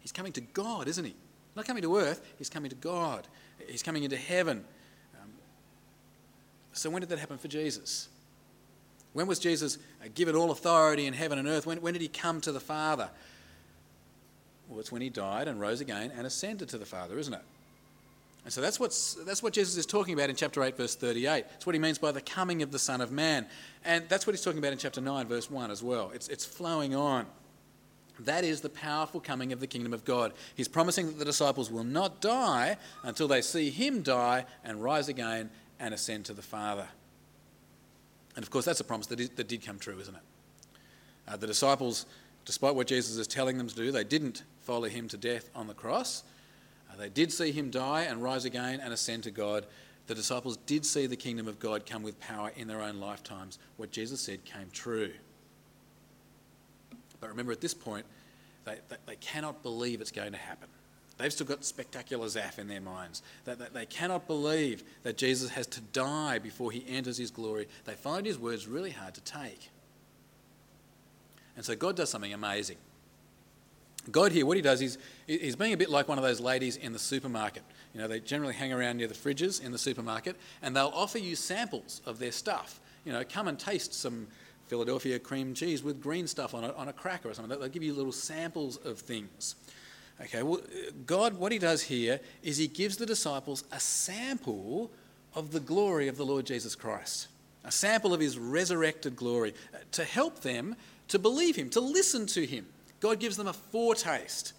He's 0.00 0.12
coming 0.12 0.32
to 0.32 0.40
God, 0.40 0.88
isn't 0.88 1.04
he? 1.04 1.14
Not 1.56 1.66
coming 1.66 1.82
to 1.82 1.96
earth, 1.96 2.22
he's 2.38 2.50
coming 2.50 2.70
to 2.70 2.76
God. 2.76 3.26
He's 3.68 3.82
coming 3.82 4.04
into 4.04 4.16
heaven. 4.16 4.64
Um, 5.20 5.30
so, 6.72 6.90
when 6.90 7.00
did 7.00 7.08
that 7.10 7.18
happen 7.18 7.38
for 7.38 7.48
Jesus? 7.48 8.08
When 9.12 9.26
was 9.26 9.38
Jesus 9.38 9.78
given 10.14 10.36
all 10.36 10.50
authority 10.50 11.06
in 11.06 11.14
heaven 11.14 11.38
and 11.38 11.48
earth? 11.48 11.66
When, 11.66 11.80
when 11.80 11.92
did 11.92 12.02
he 12.02 12.08
come 12.08 12.40
to 12.42 12.52
the 12.52 12.60
Father? 12.60 13.10
Well, 14.70 14.78
it's 14.78 14.92
when 14.92 15.02
he 15.02 15.10
died 15.10 15.48
and 15.48 15.60
rose 15.60 15.80
again 15.80 16.12
and 16.16 16.26
ascended 16.26 16.68
to 16.68 16.78
the 16.78 16.86
Father, 16.86 17.18
isn't 17.18 17.34
it? 17.34 17.42
And 18.44 18.52
so 18.52 18.60
that's, 18.60 18.80
what's, 18.80 19.14
that's 19.26 19.42
what 19.42 19.52
Jesus 19.52 19.76
is 19.76 19.84
talking 19.84 20.14
about 20.14 20.30
in 20.30 20.36
chapter 20.36 20.62
8, 20.62 20.76
verse 20.76 20.94
38. 20.94 21.44
It's 21.56 21.66
what 21.66 21.74
he 21.74 21.78
means 21.78 21.98
by 21.98 22.12
the 22.12 22.22
coming 22.22 22.62
of 22.62 22.72
the 22.72 22.78
Son 22.78 23.00
of 23.00 23.12
Man. 23.12 23.46
And 23.84 24.08
that's 24.08 24.26
what 24.26 24.32
he's 24.32 24.42
talking 24.42 24.60
about 24.60 24.72
in 24.72 24.78
chapter 24.78 25.00
9, 25.00 25.26
verse 25.26 25.50
1 25.50 25.70
as 25.70 25.82
well. 25.82 26.10
It's, 26.14 26.28
it's 26.28 26.46
flowing 26.46 26.94
on. 26.94 27.26
That 28.20 28.44
is 28.44 28.60
the 28.60 28.68
powerful 28.68 29.20
coming 29.20 29.52
of 29.52 29.60
the 29.60 29.66
kingdom 29.66 29.92
of 29.92 30.04
God. 30.04 30.32
He's 30.54 30.68
promising 30.68 31.06
that 31.06 31.18
the 31.18 31.24
disciples 31.24 31.70
will 31.70 31.84
not 31.84 32.20
die 32.20 32.76
until 33.02 33.28
they 33.28 33.42
see 33.42 33.70
him 33.70 34.02
die 34.02 34.46
and 34.64 34.82
rise 34.82 35.08
again 35.08 35.50
and 35.78 35.92
ascend 35.92 36.26
to 36.26 36.32
the 36.32 36.42
Father. 36.42 36.86
And 38.36 38.42
of 38.42 38.50
course, 38.50 38.64
that's 38.64 38.80
a 38.80 38.84
promise 38.84 39.06
that, 39.08 39.20
is, 39.20 39.30
that 39.30 39.48
did 39.48 39.64
come 39.64 39.78
true, 39.78 39.98
isn't 39.98 40.14
it? 40.14 40.22
Uh, 41.26 41.36
the 41.36 41.46
disciples, 41.46 42.06
despite 42.44 42.74
what 42.74 42.86
Jesus 42.86 43.16
is 43.16 43.26
telling 43.26 43.58
them 43.58 43.68
to 43.68 43.74
do, 43.74 43.90
they 43.90 44.04
didn't 44.04 44.44
follow 44.60 44.88
him 44.88 45.08
to 45.08 45.16
death 45.16 45.50
on 45.54 45.66
the 45.66 45.74
cross. 45.74 46.22
Uh, 46.90 46.96
they 46.96 47.08
did 47.08 47.32
see 47.32 47.52
him 47.52 47.70
die 47.70 48.02
and 48.02 48.22
rise 48.22 48.44
again 48.44 48.80
and 48.80 48.92
ascend 48.92 49.24
to 49.24 49.30
God. 49.30 49.66
The 50.06 50.14
disciples 50.14 50.56
did 50.66 50.84
see 50.84 51.06
the 51.06 51.16
kingdom 51.16 51.46
of 51.46 51.58
God 51.58 51.86
come 51.86 52.02
with 52.02 52.18
power 52.20 52.52
in 52.56 52.66
their 52.68 52.82
own 52.82 52.98
lifetimes. 52.98 53.58
What 53.76 53.90
Jesus 53.90 54.20
said 54.20 54.44
came 54.44 54.68
true. 54.72 55.12
But 57.20 57.28
remember, 57.28 57.52
at 57.52 57.60
this 57.60 57.74
point, 57.74 58.06
they, 58.64 58.76
they, 58.88 58.96
they 59.06 59.16
cannot 59.16 59.62
believe 59.62 60.00
it's 60.00 60.10
going 60.10 60.32
to 60.32 60.38
happen. 60.38 60.68
They've 61.18 61.32
still 61.32 61.46
got 61.46 61.64
spectacular 61.64 62.26
Zaph 62.26 62.58
in 62.58 62.66
their 62.66 62.80
minds. 62.80 63.22
That, 63.44 63.58
that 63.58 63.74
they 63.74 63.84
cannot 63.84 64.26
believe 64.26 64.82
that 65.02 65.18
Jesus 65.18 65.50
has 65.50 65.66
to 65.68 65.80
die 65.80 66.38
before 66.38 66.72
he 66.72 66.82
enters 66.88 67.18
his 67.18 67.30
glory. 67.30 67.68
They 67.84 67.92
find 67.92 68.24
his 68.24 68.38
words 68.38 68.66
really 68.66 68.90
hard 68.90 69.14
to 69.14 69.20
take. 69.20 69.70
And 71.56 71.64
so 71.64 71.76
God 71.76 71.94
does 71.94 72.08
something 72.08 72.32
amazing. 72.32 72.78
God 74.10 74.32
here, 74.32 74.46
what 74.46 74.56
he 74.56 74.62
does 74.62 74.82
is 74.82 74.98
he's 75.26 75.56
being 75.56 75.72
a 75.72 75.76
bit 75.76 75.90
like 75.90 76.08
one 76.08 76.18
of 76.18 76.24
those 76.24 76.40
ladies 76.40 76.76
in 76.76 76.92
the 76.92 76.98
supermarket. 76.98 77.62
You 77.94 78.00
know, 78.00 78.08
they 78.08 78.20
generally 78.20 78.54
hang 78.54 78.72
around 78.72 78.98
near 78.98 79.08
the 79.08 79.14
fridges 79.14 79.62
in 79.62 79.72
the 79.72 79.78
supermarket 79.78 80.36
and 80.62 80.74
they'll 80.74 80.92
offer 80.94 81.18
you 81.18 81.36
samples 81.36 82.00
of 82.06 82.18
their 82.18 82.32
stuff. 82.32 82.80
You 83.04 83.12
know, 83.12 83.24
come 83.28 83.48
and 83.48 83.58
taste 83.58 83.94
some 83.94 84.26
Philadelphia 84.68 85.18
cream 85.18 85.54
cheese 85.54 85.82
with 85.82 86.00
green 86.00 86.26
stuff 86.26 86.54
on 86.54 86.64
a, 86.64 86.72
on 86.74 86.88
a 86.88 86.92
cracker 86.92 87.28
or 87.28 87.34
something. 87.34 87.58
They'll 87.58 87.68
give 87.68 87.82
you 87.82 87.92
little 87.92 88.12
samples 88.12 88.76
of 88.84 89.00
things. 89.00 89.56
Okay, 90.22 90.42
well, 90.42 90.60
God, 91.06 91.34
what 91.34 91.50
he 91.50 91.58
does 91.58 91.82
here 91.82 92.20
is 92.42 92.58
he 92.58 92.68
gives 92.68 92.96
the 92.96 93.06
disciples 93.06 93.64
a 93.72 93.80
sample 93.80 94.90
of 95.34 95.50
the 95.50 95.60
glory 95.60 96.08
of 96.08 96.16
the 96.16 96.26
Lord 96.26 96.44
Jesus 96.44 96.74
Christ, 96.74 97.28
a 97.64 97.72
sample 97.72 98.12
of 98.12 98.20
his 98.20 98.38
resurrected 98.38 99.16
glory 99.16 99.54
uh, 99.74 99.78
to 99.92 100.04
help 100.04 100.40
them 100.40 100.76
to 101.08 101.18
believe 101.18 101.56
him, 101.56 101.70
to 101.70 101.80
listen 101.80 102.26
to 102.26 102.46
him. 102.46 102.66
God 103.00 103.18
gives 103.18 103.36
them 103.36 103.48
a 103.48 103.52
foretaste, 103.52 104.52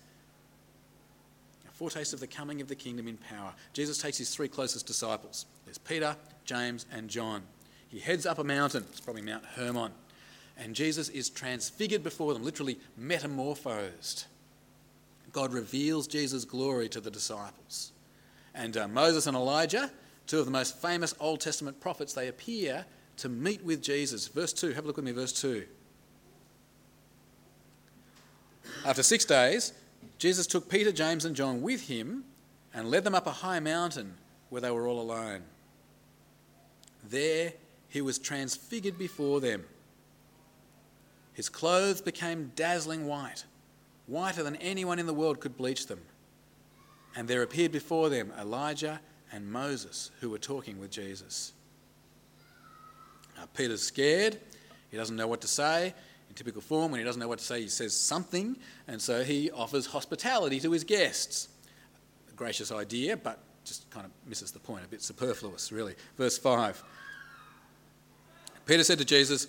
a 1.67 1.71
foretaste 1.71 2.13
of 2.13 2.19
the 2.19 2.27
coming 2.27 2.59
of 2.59 2.67
the 2.67 2.75
kingdom 2.75 3.07
in 3.07 3.17
power. 3.17 3.53
Jesus 3.73 3.99
takes 3.99 4.17
his 4.17 4.33
three 4.33 4.47
closest 4.47 4.87
disciples 4.87 5.45
there's 5.65 5.77
Peter, 5.77 6.15
James, 6.43 6.85
and 6.91 7.09
John. 7.09 7.43
He 7.87 7.99
heads 7.99 8.25
up 8.25 8.39
a 8.39 8.43
mountain, 8.43 8.85
it's 8.89 8.99
probably 8.99 9.21
Mount 9.21 9.45
Hermon, 9.45 9.91
and 10.57 10.75
Jesus 10.75 11.09
is 11.09 11.29
transfigured 11.29 12.03
before 12.03 12.33
them, 12.33 12.43
literally 12.43 12.79
metamorphosed. 12.97 14.25
God 15.31 15.53
reveals 15.53 16.07
Jesus' 16.07 16.45
glory 16.45 16.89
to 16.89 16.99
the 16.99 17.11
disciples. 17.11 17.91
And 18.53 18.75
uh, 18.75 18.87
Moses 18.87 19.27
and 19.27 19.35
Elijah, 19.35 19.89
two 20.27 20.39
of 20.39 20.45
the 20.45 20.51
most 20.51 20.77
famous 20.81 21.15
Old 21.19 21.39
Testament 21.39 21.79
prophets, 21.79 22.13
they 22.13 22.27
appear 22.27 22.85
to 23.17 23.29
meet 23.29 23.63
with 23.63 23.81
Jesus. 23.81 24.27
Verse 24.27 24.51
2, 24.53 24.71
have 24.71 24.83
a 24.83 24.87
look 24.87 24.97
with 24.97 25.05
me, 25.05 25.11
verse 25.11 25.33
2. 25.33 25.65
After 28.85 29.03
six 29.03 29.25
days, 29.25 29.73
Jesus 30.17 30.47
took 30.47 30.69
Peter, 30.69 30.91
James, 30.91 31.25
and 31.25 31.35
John 31.35 31.61
with 31.61 31.87
him 31.87 32.23
and 32.73 32.89
led 32.89 33.03
them 33.03 33.15
up 33.15 33.27
a 33.27 33.31
high 33.31 33.59
mountain 33.59 34.15
where 34.49 34.61
they 34.61 34.71
were 34.71 34.87
all 34.87 34.99
alone. 34.99 35.43
There 37.07 37.53
he 37.89 38.01
was 38.01 38.17
transfigured 38.17 38.97
before 38.97 39.41
them. 39.41 39.65
His 41.33 41.49
clothes 41.49 42.01
became 42.01 42.51
dazzling 42.55 43.07
white 43.07 43.45
whiter 44.07 44.43
than 44.43 44.57
anyone 44.57 44.99
in 44.99 45.05
the 45.05 45.13
world 45.13 45.39
could 45.39 45.55
bleach 45.55 45.87
them. 45.87 46.01
And 47.15 47.27
there 47.27 47.43
appeared 47.43 47.71
before 47.71 48.09
them 48.09 48.31
Elijah 48.39 48.99
and 49.31 49.49
Moses, 49.49 50.11
who 50.19 50.29
were 50.29 50.37
talking 50.37 50.79
with 50.79 50.91
Jesus. 50.91 51.53
Now, 53.37 53.45
Peter's 53.53 53.83
scared. 53.83 54.37
He 54.89 54.97
doesn't 54.97 55.15
know 55.15 55.27
what 55.27 55.41
to 55.41 55.47
say. 55.47 55.93
In 56.31 56.35
typical 56.35 56.61
form, 56.61 56.93
when 56.93 56.99
he 57.01 57.03
doesn't 57.03 57.19
know 57.19 57.27
what 57.27 57.39
to 57.39 57.43
say, 57.43 57.61
he 57.61 57.67
says 57.67 57.93
something, 57.93 58.55
and 58.87 59.01
so 59.01 59.21
he 59.21 59.51
offers 59.51 59.85
hospitality 59.85 60.61
to 60.61 60.71
his 60.71 60.85
guests. 60.85 61.49
A 62.29 62.33
gracious 62.35 62.71
idea, 62.71 63.17
but 63.17 63.39
just 63.65 63.89
kind 63.89 64.05
of 64.05 64.13
misses 64.25 64.49
the 64.51 64.59
point, 64.59 64.85
a 64.85 64.87
bit 64.87 65.01
superfluous, 65.01 65.73
really. 65.73 65.93
Verse 66.17 66.37
5. 66.37 66.81
Peter 68.65 68.81
said 68.85 68.97
to 68.99 69.03
Jesus, 69.03 69.47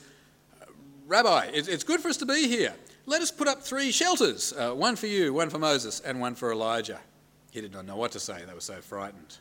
Rabbi, 1.06 1.50
it's 1.54 1.84
good 1.84 2.00
for 2.00 2.08
us 2.08 2.16
to 2.16 2.26
be 2.26 2.48
here. 2.48 2.74
Let 3.06 3.22
us 3.22 3.30
put 3.30 3.46
up 3.46 3.62
three 3.62 3.92
shelters 3.92 4.52
uh, 4.52 4.72
one 4.72 4.96
for 4.96 5.06
you, 5.06 5.32
one 5.32 5.50
for 5.50 5.60
Moses, 5.60 6.00
and 6.00 6.20
one 6.20 6.34
for 6.34 6.50
Elijah. 6.50 6.98
He 7.52 7.60
did 7.60 7.72
not 7.72 7.86
know 7.86 7.96
what 7.96 8.10
to 8.10 8.18
say, 8.18 8.42
they 8.44 8.54
were 8.54 8.60
so 8.60 8.80
frightened. 8.80 9.38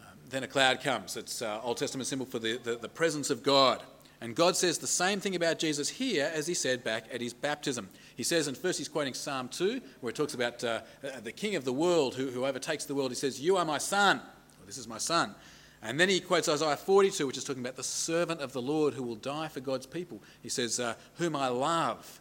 Um, 0.00 0.18
then 0.30 0.42
a 0.42 0.48
cloud 0.48 0.80
comes. 0.80 1.16
It's 1.16 1.42
uh, 1.42 1.60
Old 1.62 1.76
Testament 1.76 2.08
symbol 2.08 2.26
for 2.26 2.40
the, 2.40 2.56
the, 2.56 2.74
the, 2.74 2.88
presence 2.88 3.30
of 3.30 3.44
God. 3.44 3.84
And 4.20 4.34
God 4.34 4.56
says 4.56 4.78
the 4.78 4.86
same 4.86 5.20
thing 5.20 5.36
about 5.36 5.58
Jesus 5.58 5.88
here 5.88 6.30
as 6.32 6.46
he 6.46 6.54
said 6.54 6.82
back 6.82 7.04
at 7.12 7.20
his 7.20 7.34
baptism. 7.34 7.90
He 8.16 8.22
says, 8.22 8.46
and 8.46 8.56
first 8.56 8.78
he's 8.78 8.88
quoting 8.88 9.12
Psalm 9.12 9.48
2, 9.48 9.80
where 10.00 10.10
it 10.10 10.16
talks 10.16 10.34
about 10.34 10.62
uh, 10.64 10.80
the 11.22 11.32
king 11.32 11.56
of 11.56 11.64
the 11.64 11.72
world 11.72 12.14
who, 12.14 12.30
who 12.30 12.46
overtakes 12.46 12.84
the 12.84 12.94
world. 12.94 13.10
He 13.10 13.16
says, 13.16 13.40
You 13.40 13.56
are 13.56 13.64
my 13.64 13.78
son. 13.78 14.18
Well, 14.18 14.66
this 14.66 14.78
is 14.78 14.88
my 14.88 14.98
son. 14.98 15.34
And 15.82 16.00
then 16.00 16.08
he 16.08 16.20
quotes 16.20 16.48
Isaiah 16.48 16.76
42, 16.76 17.26
which 17.26 17.36
is 17.36 17.44
talking 17.44 17.62
about 17.62 17.76
the 17.76 17.82
servant 17.82 18.40
of 18.40 18.54
the 18.54 18.62
Lord 18.62 18.94
who 18.94 19.02
will 19.02 19.16
die 19.16 19.48
for 19.48 19.60
God's 19.60 19.84
people. 19.84 20.22
He 20.42 20.48
says, 20.48 20.80
uh, 20.80 20.94
Whom 21.16 21.36
I 21.36 21.48
love. 21.48 22.20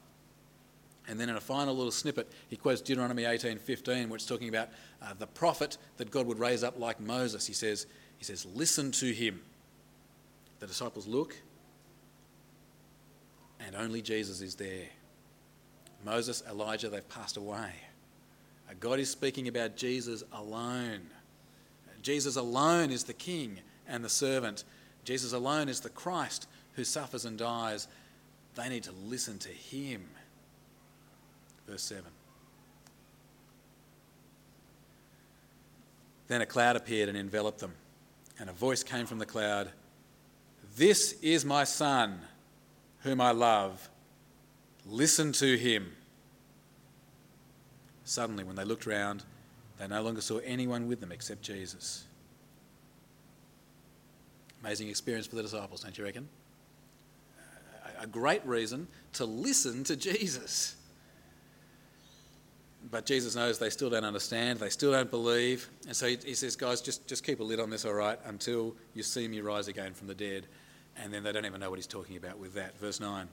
And 1.07 1.19
then 1.19 1.29
in 1.29 1.35
a 1.35 1.41
final 1.41 1.75
little 1.75 1.91
snippet, 1.91 2.31
he 2.50 2.55
quotes 2.55 2.81
Deuteronomy 2.81 3.23
18:15, 3.23 4.09
which 4.09 4.23
is 4.23 4.27
talking 4.27 4.50
about 4.50 4.69
uh, 5.01 5.13
the 5.17 5.27
prophet 5.27 5.77
that 5.97 6.12
God 6.12 6.27
would 6.27 6.39
raise 6.39 6.63
up 6.63 6.79
like 6.79 7.00
Moses. 7.00 7.45
He 7.45 7.53
says, 7.53 7.88
he 8.17 8.23
says, 8.23 8.45
Listen 8.45 8.91
to 8.93 9.13
him. 9.13 9.41
The 10.59 10.67
disciples 10.67 11.07
look, 11.07 11.35
and 13.65 13.75
only 13.75 14.01
Jesus 14.01 14.41
is 14.41 14.55
there. 14.55 14.88
Moses, 16.05 16.43
Elijah, 16.50 16.89
they've 16.89 17.08
passed 17.10 17.38
away. 17.38 17.72
Uh, 18.70 18.74
God 18.79 19.00
is 19.00 19.10
speaking 19.10 19.48
about 19.48 19.75
Jesus 19.75 20.24
alone. 20.34 21.01
Jesus 22.01 22.36
alone 22.36 22.91
is 22.91 23.05
the 23.05 23.13
king 23.13 23.60
and 23.88 24.03
the 24.03 24.10
servant. 24.10 24.65
Jesus 25.05 25.34
alone 25.34 25.70
is 25.70 25.79
the 25.79 25.89
Christ 25.89 26.48
who 26.74 26.84
suffers 26.84 27.25
and 27.25 27.38
dies. 27.38 27.88
They 28.55 28.70
need 28.70 28.84
to 28.84 28.91
listen 29.05 29.39
to 29.39 29.50
him. 29.50 30.05
Verse 31.67 31.84
7. 31.84 32.03
Then 36.27 36.41
a 36.41 36.46
cloud 36.46 36.75
appeared 36.75 37.10
and 37.10 37.17
enveloped 37.17 37.60
them, 37.60 37.74
and 38.39 38.50
a 38.50 38.53
voice 38.53 38.84
came 38.84 39.05
from 39.05 39.20
the 39.20 39.25
cloud 39.25 39.70
This 40.75 41.13
is 41.22 41.46
my 41.46 41.63
son 41.63 42.22
whom 43.03 43.22
I 43.22 43.31
love. 43.31 43.89
Listen 44.86 45.31
to 45.33 45.57
him. 45.57 45.93
Suddenly, 48.05 48.43
when 48.43 48.55
they 48.55 48.65
looked 48.65 48.86
round, 48.86 49.24
they 49.77 49.88
no 49.88 50.01
longer 50.01 50.22
saw 50.22 50.39
anyone 50.39 50.88
with 50.88 51.00
them 51.00 51.12
except 51.12 51.41
Jesus. 51.41 52.05
Amazing 54.62 54.89
experience 54.89 55.27
for 55.27 55.36
the 55.36 55.41
disciples, 55.41 55.81
don't 55.81 55.98
you 55.98 56.03
reckon? 56.03 56.27
A 58.00 58.07
great 58.07 58.45
reason 58.45 58.88
to 59.13 59.25
listen 59.25 59.83
to 59.86 59.95
Jesus. 59.95 60.75
But 62.91 63.05
Jesus 63.05 63.36
knows 63.36 63.60
they 63.60 63.69
still 63.69 63.89
don't 63.89 64.03
understand, 64.03 64.60
they 64.60 64.69
still 64.69 64.91
don't 64.91 65.10
believe. 65.10 65.69
And 65.88 65.95
so 65.95 66.07
he, 66.07 66.17
he 66.24 66.33
says, 66.33 66.55
Guys, 66.57 66.81
just, 66.81 67.07
just 67.07 67.24
keep 67.24 67.39
a 67.39 67.43
lid 67.43 67.62
on 67.62 67.69
this, 67.69 67.86
all 67.86 67.93
right, 67.93 68.19
until 68.25 68.75
you 68.93 69.03
see 69.03 69.27
me 69.27 69.39
rise 69.39 69.69
again 69.69 69.93
from 69.93 70.07
the 70.07 70.15
dead 70.15 70.48
and 70.97 71.13
then 71.13 71.23
they 71.23 71.31
don't 71.31 71.45
even 71.45 71.59
know 71.59 71.69
what 71.69 71.79
he's 71.79 71.88
talking 71.88 72.17
about 72.17 72.39
with 72.39 72.53
that. 72.53 72.77
Verse 72.79 73.00
9. 73.00 73.27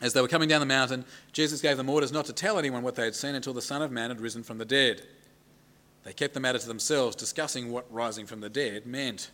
As 0.00 0.12
they 0.12 0.20
were 0.20 0.28
coming 0.28 0.48
down 0.48 0.60
the 0.60 0.66
mountain, 0.66 1.04
Jesus 1.32 1.60
gave 1.60 1.76
them 1.76 1.88
orders 1.88 2.12
not 2.12 2.24
to 2.26 2.32
tell 2.32 2.58
anyone 2.58 2.82
what 2.82 2.96
they 2.96 3.04
had 3.04 3.14
seen 3.14 3.34
until 3.34 3.52
the 3.52 3.62
Son 3.62 3.82
of 3.82 3.92
Man 3.92 4.10
had 4.10 4.20
risen 4.20 4.42
from 4.42 4.58
the 4.58 4.64
dead. 4.64 5.02
They 6.04 6.12
kept 6.12 6.34
the 6.34 6.40
matter 6.40 6.58
to 6.58 6.66
themselves, 6.66 7.14
discussing 7.14 7.70
what 7.70 7.92
rising 7.92 8.26
from 8.26 8.40
the 8.40 8.50
dead 8.50 8.86
meant. 8.86 9.30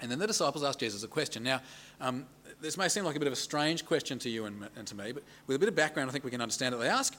And 0.00 0.10
then 0.10 0.18
the 0.18 0.26
disciples 0.26 0.62
asked 0.62 0.80
Jesus 0.80 1.02
a 1.02 1.08
question. 1.08 1.42
Now, 1.42 1.60
um, 2.00 2.26
this 2.60 2.76
may 2.76 2.88
seem 2.88 3.04
like 3.04 3.16
a 3.16 3.18
bit 3.18 3.26
of 3.26 3.32
a 3.32 3.36
strange 3.36 3.86
question 3.86 4.18
to 4.20 4.28
you 4.28 4.44
and, 4.44 4.68
and, 4.76 4.86
to 4.86 4.94
me, 4.94 5.12
but 5.12 5.22
with 5.46 5.56
a 5.56 5.58
bit 5.58 5.68
of 5.68 5.74
background, 5.74 6.10
I 6.10 6.12
think 6.12 6.24
we 6.24 6.30
can 6.30 6.40
understand 6.40 6.74
it. 6.74 6.78
They 6.78 6.88
ask, 6.88 7.16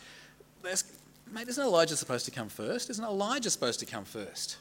they 0.62 0.72
ask 0.72 0.88
mate, 1.32 1.48
isn't 1.48 1.64
Elijah 1.64 1.96
supposed 1.96 2.26
to 2.26 2.32
come 2.32 2.50
first? 2.50 2.90
Isn't 2.90 3.06
Elijah 3.06 3.50
supposed 3.50 3.80
to 3.80 3.86
come 3.86 4.06
first? 4.06 4.58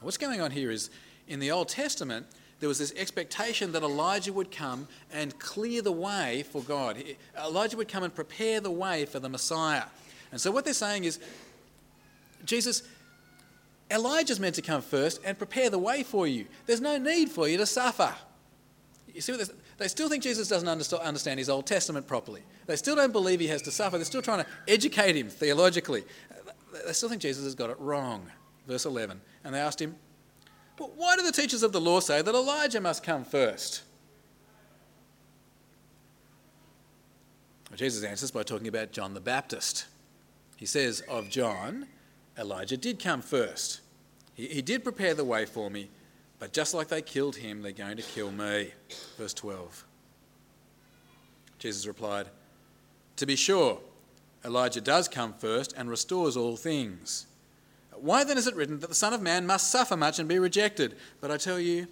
What's 0.00 0.18
going 0.18 0.40
on 0.40 0.50
here 0.50 0.70
is 0.70 0.90
in 1.28 1.40
the 1.40 1.50
Old 1.50 1.68
Testament, 1.68 2.26
there 2.64 2.68
was 2.70 2.78
this 2.78 2.94
expectation 2.96 3.72
that 3.72 3.82
Elijah 3.82 4.32
would 4.32 4.50
come 4.50 4.88
and 5.12 5.38
clear 5.38 5.82
the 5.82 5.92
way 5.92 6.46
for 6.50 6.62
God. 6.62 6.96
Elijah 7.38 7.76
would 7.76 7.88
come 7.88 8.04
and 8.04 8.14
prepare 8.14 8.58
the 8.58 8.70
way 8.70 9.04
for 9.04 9.18
the 9.18 9.28
Messiah. 9.28 9.82
And 10.32 10.40
so 10.40 10.50
what 10.50 10.64
they're 10.64 10.72
saying 10.72 11.04
is, 11.04 11.18
Jesus, 12.46 12.82
Elijah's 13.90 14.40
meant 14.40 14.54
to 14.54 14.62
come 14.62 14.80
first 14.80 15.20
and 15.26 15.36
prepare 15.36 15.68
the 15.68 15.78
way 15.78 16.02
for 16.02 16.26
you. 16.26 16.46
There's 16.64 16.80
no 16.80 16.96
need 16.96 17.28
for 17.28 17.46
you 17.46 17.58
to 17.58 17.66
suffer. 17.66 18.14
You 19.12 19.20
see 19.20 19.32
what 19.32 19.50
they 19.76 19.88
still 19.88 20.08
think 20.08 20.22
Jesus 20.22 20.48
doesn't 20.48 20.66
understand 20.66 21.38
his 21.38 21.50
Old 21.50 21.66
Testament 21.66 22.06
properly. 22.06 22.40
They 22.64 22.76
still 22.76 22.96
don't 22.96 23.12
believe 23.12 23.40
he 23.40 23.48
has 23.48 23.60
to 23.60 23.70
suffer. 23.70 23.98
They're 23.98 24.06
still 24.06 24.22
trying 24.22 24.42
to 24.42 24.46
educate 24.66 25.16
him 25.16 25.28
theologically. 25.28 26.04
They 26.86 26.94
still 26.94 27.10
think 27.10 27.20
Jesus 27.20 27.44
has 27.44 27.54
got 27.54 27.68
it 27.68 27.78
wrong. 27.78 28.26
Verse 28.66 28.86
11. 28.86 29.20
And 29.44 29.54
they 29.54 29.60
asked 29.60 29.82
him, 29.82 29.96
but 30.76 30.96
why 30.96 31.16
do 31.16 31.22
the 31.22 31.32
teachers 31.32 31.62
of 31.62 31.72
the 31.72 31.80
law 31.80 32.00
say 32.00 32.22
that 32.22 32.34
Elijah 32.34 32.80
must 32.80 33.02
come 33.02 33.24
first? 33.24 33.82
Jesus 37.76 38.04
answers 38.04 38.30
by 38.30 38.42
talking 38.42 38.68
about 38.68 38.92
John 38.92 39.14
the 39.14 39.20
Baptist. 39.20 39.86
He 40.56 40.66
says 40.66 41.00
of 41.08 41.28
John, 41.28 41.86
Elijah 42.38 42.76
did 42.76 43.02
come 43.02 43.20
first. 43.20 43.80
He, 44.34 44.46
he 44.46 44.62
did 44.62 44.84
prepare 44.84 45.14
the 45.14 45.24
way 45.24 45.44
for 45.44 45.70
me, 45.70 45.90
but 46.38 46.52
just 46.52 46.74
like 46.74 46.88
they 46.88 47.02
killed 47.02 47.36
him, 47.36 47.62
they're 47.62 47.72
going 47.72 47.96
to 47.96 48.02
kill 48.02 48.30
me. 48.30 48.72
Verse 49.16 49.34
12. 49.34 49.84
Jesus 51.58 51.86
replied, 51.86 52.28
To 53.16 53.26
be 53.26 53.36
sure, 53.36 53.80
Elijah 54.44 54.80
does 54.80 55.08
come 55.08 55.32
first 55.32 55.72
and 55.76 55.88
restores 55.88 56.36
all 56.36 56.56
things. 56.56 57.26
Why 57.96 58.24
then 58.24 58.38
is 58.38 58.46
it 58.46 58.54
written 58.54 58.80
that 58.80 58.88
the 58.88 58.94
Son 58.94 59.12
of 59.12 59.22
Man 59.22 59.46
must 59.46 59.70
suffer 59.70 59.96
much 59.96 60.18
and 60.18 60.28
be 60.28 60.38
rejected? 60.38 60.96
But 61.20 61.30
I 61.30 61.36
tell 61.36 61.60
you, 61.60 61.86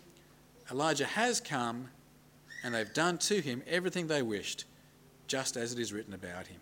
Elijah 0.71 1.07
has 1.07 1.41
come, 1.41 1.89
and 2.65 2.75
they've 2.75 2.93
done 2.93 3.19
to 3.19 3.41
him 3.41 3.63
everything 3.67 4.07
they 4.07 4.23
wished, 4.23 4.65
just 5.27 5.57
as 5.57 5.73
it 5.73 5.79
is 5.79 5.93
written 5.93 6.15
about 6.15 6.47
him. 6.47 6.61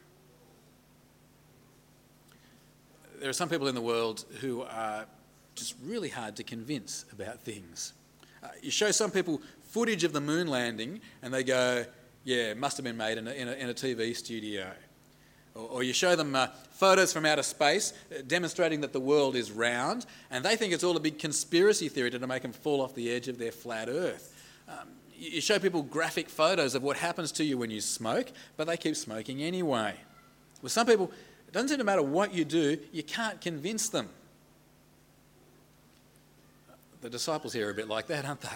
There 3.21 3.29
are 3.29 3.35
some 3.35 3.49
people 3.49 3.69
in 3.69 3.75
the 3.75 3.83
world 3.83 4.25
who 4.41 4.63
are 4.63 5.07
just 5.55 5.75
really 5.85 6.09
hard 6.09 6.37
to 6.37 6.43
convince 6.43 7.05
about 7.13 7.41
things. 7.41 7.93
Uh, 8.43 8.49
you 8.63 8.71
show 8.71 8.91
some 8.91 9.11
people 9.11 9.43
footage 9.61 10.05
of 10.05 10.13
the 10.13 10.21
moon 10.21 10.47
landing, 10.47 11.01
and 11.23 11.33
they 11.33 11.45
go, 11.45 11.85
Yeah, 12.25 12.51
it 12.51 12.57
must 12.57 12.77
have 12.79 12.85
been 12.85 12.97
made 12.97 13.19
in 13.19 13.29
a, 13.29 13.33
in 13.33 13.49
a, 13.49 13.53
in 13.53 13.69
a 13.69 13.75
TV 13.75 14.17
studio. 14.17 14.71
Or, 15.55 15.83
you 15.83 15.93
show 15.93 16.15
them 16.15 16.37
uh, 16.37 16.47
photos 16.71 17.13
from 17.13 17.27
outer 17.27 17.43
space 17.43 17.93
uh, 18.11 18.23
demonstrating 18.27 18.81
that 18.83 18.93
the 18.93 19.01
world 19.01 19.35
is 19.35 19.51
round, 19.51 20.07
and 20.31 20.45
they 20.45 20.57
think 20.57 20.73
it's 20.73 20.85
all 20.85 20.97
a 20.97 21.01
big 21.01 21.19
conspiracy 21.19 21.89
theory 21.89 22.11
to 22.11 22.27
make 22.27 22.43
them 22.43 22.53
fall 22.53 22.81
off 22.81 22.95
the 22.95 23.11
edge 23.11 23.29
of 23.29 23.39
their 23.39 23.53
flat 23.53 23.89
earth. 23.89 24.35
Um, 24.69 24.89
you 25.19 25.41
show 25.41 25.59
people 25.59 25.83
graphic 25.83 26.29
photos 26.29 26.75
of 26.75 26.83
what 26.83 26.97
happens 26.97 27.33
to 27.33 27.45
you 27.45 27.59
when 27.59 27.71
you 27.71 27.81
smoke, 27.81 28.31
but 28.57 28.67
they 28.67 28.77
keep 28.77 28.97
smoking 28.97 29.43
anyway. 29.43 29.95
With 30.63 30.73
some 30.73 30.87
people, 30.87 31.11
it 31.49 31.53
doesn't 31.53 31.69
seem 31.69 31.79
to 31.79 31.85
matter 31.85 32.03
what 32.03 32.33
you 32.33 32.45
do, 32.45 32.79
you 32.93 33.03
can't 33.03 33.41
convince 33.41 33.89
them. 33.89 34.09
The 37.01 37.11
disciples 37.11 37.53
here 37.53 37.67
are 37.67 37.71
a 37.71 37.75
bit 37.75 37.89
like 37.89 38.07
that, 38.07 38.25
aren't 38.25 38.43
they? 38.43 38.49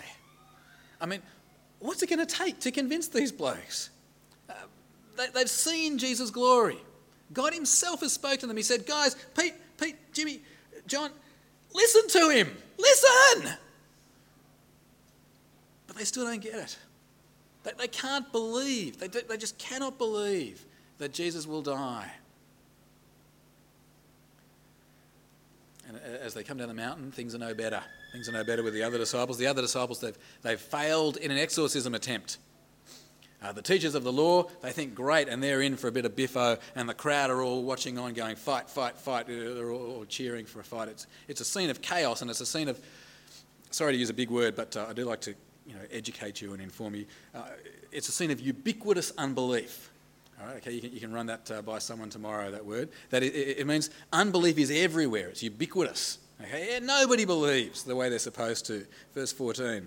I 1.00 1.06
mean, 1.06 1.22
what's 1.80 2.02
it 2.02 2.08
going 2.08 2.24
to 2.24 2.34
take 2.34 2.60
to 2.60 2.70
convince 2.70 3.08
these 3.08 3.32
blokes? 3.32 3.90
They, 5.16 5.38
have 5.38 5.50
seen 5.50 5.98
Jesus' 5.98 6.30
glory. 6.30 6.78
God 7.32 7.54
Himself 7.54 8.00
has 8.00 8.12
spoken 8.12 8.40
to 8.40 8.46
them. 8.46 8.56
He 8.56 8.62
said, 8.62 8.86
Guys, 8.86 9.16
Pete, 9.36 9.54
Pete, 9.78 9.96
Jimmy, 10.12 10.40
John, 10.86 11.10
listen 11.72 12.08
to 12.08 12.30
Him. 12.30 12.50
Listen! 12.78 13.50
But 15.86 15.96
they 15.96 16.04
still 16.04 16.24
don't 16.24 16.42
get 16.42 16.54
it. 16.54 16.78
They, 17.62 17.72
they 17.78 17.88
can't 17.88 18.30
believe. 18.32 18.98
They, 18.98 19.08
do, 19.08 19.20
they 19.28 19.36
just 19.36 19.58
cannot 19.58 19.98
believe 19.98 20.64
that 20.98 21.12
Jesus 21.12 21.46
will 21.46 21.62
die. 21.62 22.10
And 25.88 25.98
as 26.22 26.34
they 26.34 26.42
come 26.42 26.58
down 26.58 26.68
the 26.68 26.74
mountain, 26.74 27.10
things 27.10 27.34
are 27.34 27.38
no 27.38 27.54
better. 27.54 27.82
Things 28.12 28.28
are 28.28 28.32
no 28.32 28.44
better 28.44 28.62
with 28.62 28.74
the 28.74 28.82
other 28.82 28.98
disciples. 28.98 29.38
The 29.38 29.46
other 29.46 29.62
disciples, 29.62 30.00
they've, 30.00 30.16
they've 30.42 30.60
failed 30.60 31.16
in 31.16 31.30
an 31.30 31.38
exorcism 31.38 31.94
attempt. 31.94 32.38
Uh, 33.44 33.52
the 33.52 33.60
teachers 33.60 33.94
of 33.94 34.04
the 34.04 34.12
law, 34.12 34.44
they 34.62 34.72
think 34.72 34.94
great, 34.94 35.28
and 35.28 35.42
they're 35.42 35.60
in 35.60 35.76
for 35.76 35.88
a 35.88 35.92
bit 35.92 36.06
of 36.06 36.16
biffo, 36.16 36.56
and 36.74 36.88
the 36.88 36.94
crowd 36.94 37.28
are 37.30 37.42
all 37.42 37.62
watching 37.62 37.98
on, 37.98 38.14
going, 38.14 38.36
fight, 38.36 38.70
fight, 38.70 38.96
fight. 38.96 39.26
They're 39.26 39.70
all 39.70 40.06
cheering 40.08 40.46
for 40.46 40.60
a 40.60 40.64
fight. 40.64 40.88
It's, 40.88 41.06
it's 41.28 41.42
a 41.42 41.44
scene 41.44 41.68
of 41.68 41.82
chaos, 41.82 42.22
and 42.22 42.30
it's 42.30 42.40
a 42.40 42.46
scene 42.46 42.68
of, 42.68 42.80
sorry 43.70 43.92
to 43.92 43.98
use 43.98 44.08
a 44.08 44.14
big 44.14 44.30
word, 44.30 44.56
but 44.56 44.74
uh, 44.78 44.86
I 44.88 44.94
do 44.94 45.04
like 45.04 45.20
to 45.22 45.34
you 45.66 45.74
know, 45.74 45.80
educate 45.92 46.40
you 46.40 46.54
and 46.54 46.62
inform 46.62 46.94
you. 46.94 47.04
Uh, 47.34 47.42
it's 47.92 48.08
a 48.08 48.12
scene 48.12 48.30
of 48.30 48.40
ubiquitous 48.40 49.12
unbelief. 49.18 49.90
All 50.40 50.46
right, 50.46 50.56
okay, 50.56 50.72
you 50.72 50.80
can, 50.80 50.92
you 50.92 51.00
can 51.00 51.12
run 51.12 51.26
that 51.26 51.50
uh, 51.50 51.60
by 51.60 51.80
someone 51.80 52.08
tomorrow, 52.08 52.50
that 52.50 52.64
word. 52.64 52.88
That 53.10 53.22
it, 53.22 53.58
it, 53.58 53.66
means 53.66 53.90
unbelief 54.10 54.56
is 54.56 54.70
everywhere, 54.70 55.28
it's 55.28 55.42
ubiquitous. 55.42 56.16
Okay, 56.42 56.72
yeah, 56.72 56.78
nobody 56.78 57.26
believes 57.26 57.82
the 57.82 57.94
way 57.94 58.08
they're 58.08 58.18
supposed 58.18 58.64
to. 58.66 58.86
Verse 59.14 59.32
14. 59.32 59.86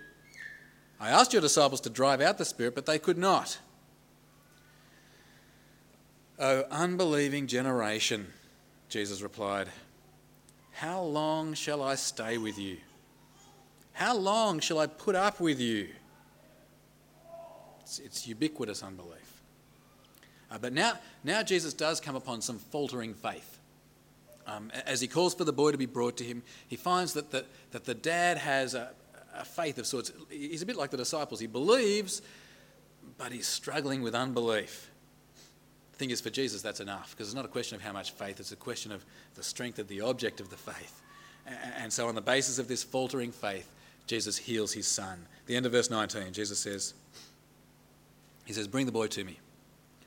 I 1.01 1.09
asked 1.09 1.33
your 1.33 1.41
disciples 1.41 1.81
to 1.81 1.89
drive 1.89 2.21
out 2.21 2.37
the 2.37 2.45
spirit, 2.45 2.75
but 2.75 2.85
they 2.85 2.99
could 2.99 3.17
not. 3.17 3.57
O 6.37 6.63
unbelieving 6.69 7.47
generation, 7.47 8.27
Jesus 8.87 9.23
replied, 9.23 9.67
How 10.73 11.01
long 11.01 11.55
shall 11.55 11.81
I 11.81 11.95
stay 11.95 12.37
with 12.37 12.59
you? 12.59 12.77
How 13.93 14.15
long 14.15 14.59
shall 14.59 14.77
I 14.77 14.85
put 14.85 15.15
up 15.15 15.39
with 15.39 15.59
you? 15.59 15.87
It's, 17.81 17.97
it's 17.97 18.27
ubiquitous 18.27 18.83
unbelief. 18.83 19.41
Uh, 20.51 20.59
but 20.59 20.71
now, 20.71 20.93
now 21.23 21.41
Jesus 21.41 21.73
does 21.73 21.99
come 21.99 22.15
upon 22.15 22.41
some 22.41 22.59
faltering 22.59 23.15
faith. 23.15 23.57
Um, 24.45 24.71
as 24.85 25.01
he 25.01 25.07
calls 25.07 25.33
for 25.33 25.45
the 25.45 25.53
boy 25.53 25.71
to 25.71 25.77
be 25.79 25.87
brought 25.87 26.17
to 26.17 26.23
him, 26.23 26.43
he 26.67 26.75
finds 26.75 27.13
that 27.13 27.31
the, 27.31 27.45
that 27.71 27.85
the 27.85 27.95
dad 27.95 28.37
has 28.37 28.75
a, 28.75 28.91
a 29.35 29.45
faith 29.45 29.77
of 29.77 29.87
sorts. 29.87 30.11
He's 30.29 30.61
a 30.61 30.65
bit 30.65 30.75
like 30.75 30.91
the 30.91 30.97
disciples. 30.97 31.39
He 31.39 31.47
believes, 31.47 32.21
but 33.17 33.31
he's 33.31 33.47
struggling 33.47 34.01
with 34.01 34.15
unbelief. 34.15 34.89
The 35.93 35.97
thing 35.97 36.09
is, 36.11 36.21
for 36.21 36.29
Jesus, 36.29 36.61
that's 36.61 36.79
enough 36.79 37.11
because 37.11 37.27
it's 37.27 37.35
not 37.35 37.45
a 37.45 37.49
question 37.49 37.75
of 37.75 37.81
how 37.81 37.93
much 37.93 38.11
faith, 38.11 38.39
it's 38.39 38.51
a 38.51 38.57
question 38.57 38.91
of 38.91 39.05
the 39.35 39.43
strength 39.43 39.79
of 39.79 39.87
the 39.87 40.01
object 40.01 40.39
of 40.39 40.49
the 40.49 40.57
faith. 40.57 41.01
And 41.77 41.91
so, 41.91 42.07
on 42.07 42.15
the 42.15 42.21
basis 42.21 42.59
of 42.59 42.67
this 42.67 42.83
faltering 42.83 43.31
faith, 43.31 43.69
Jesus 44.07 44.37
heals 44.37 44.73
his 44.73 44.87
son. 44.87 45.25
The 45.45 45.55
end 45.55 45.65
of 45.65 45.71
verse 45.71 45.89
19, 45.89 46.33
Jesus 46.33 46.59
says, 46.59 46.93
He 48.45 48.53
says, 48.53 48.67
Bring 48.67 48.85
the 48.85 48.91
boy 48.91 49.07
to 49.07 49.23
me. 49.23 49.39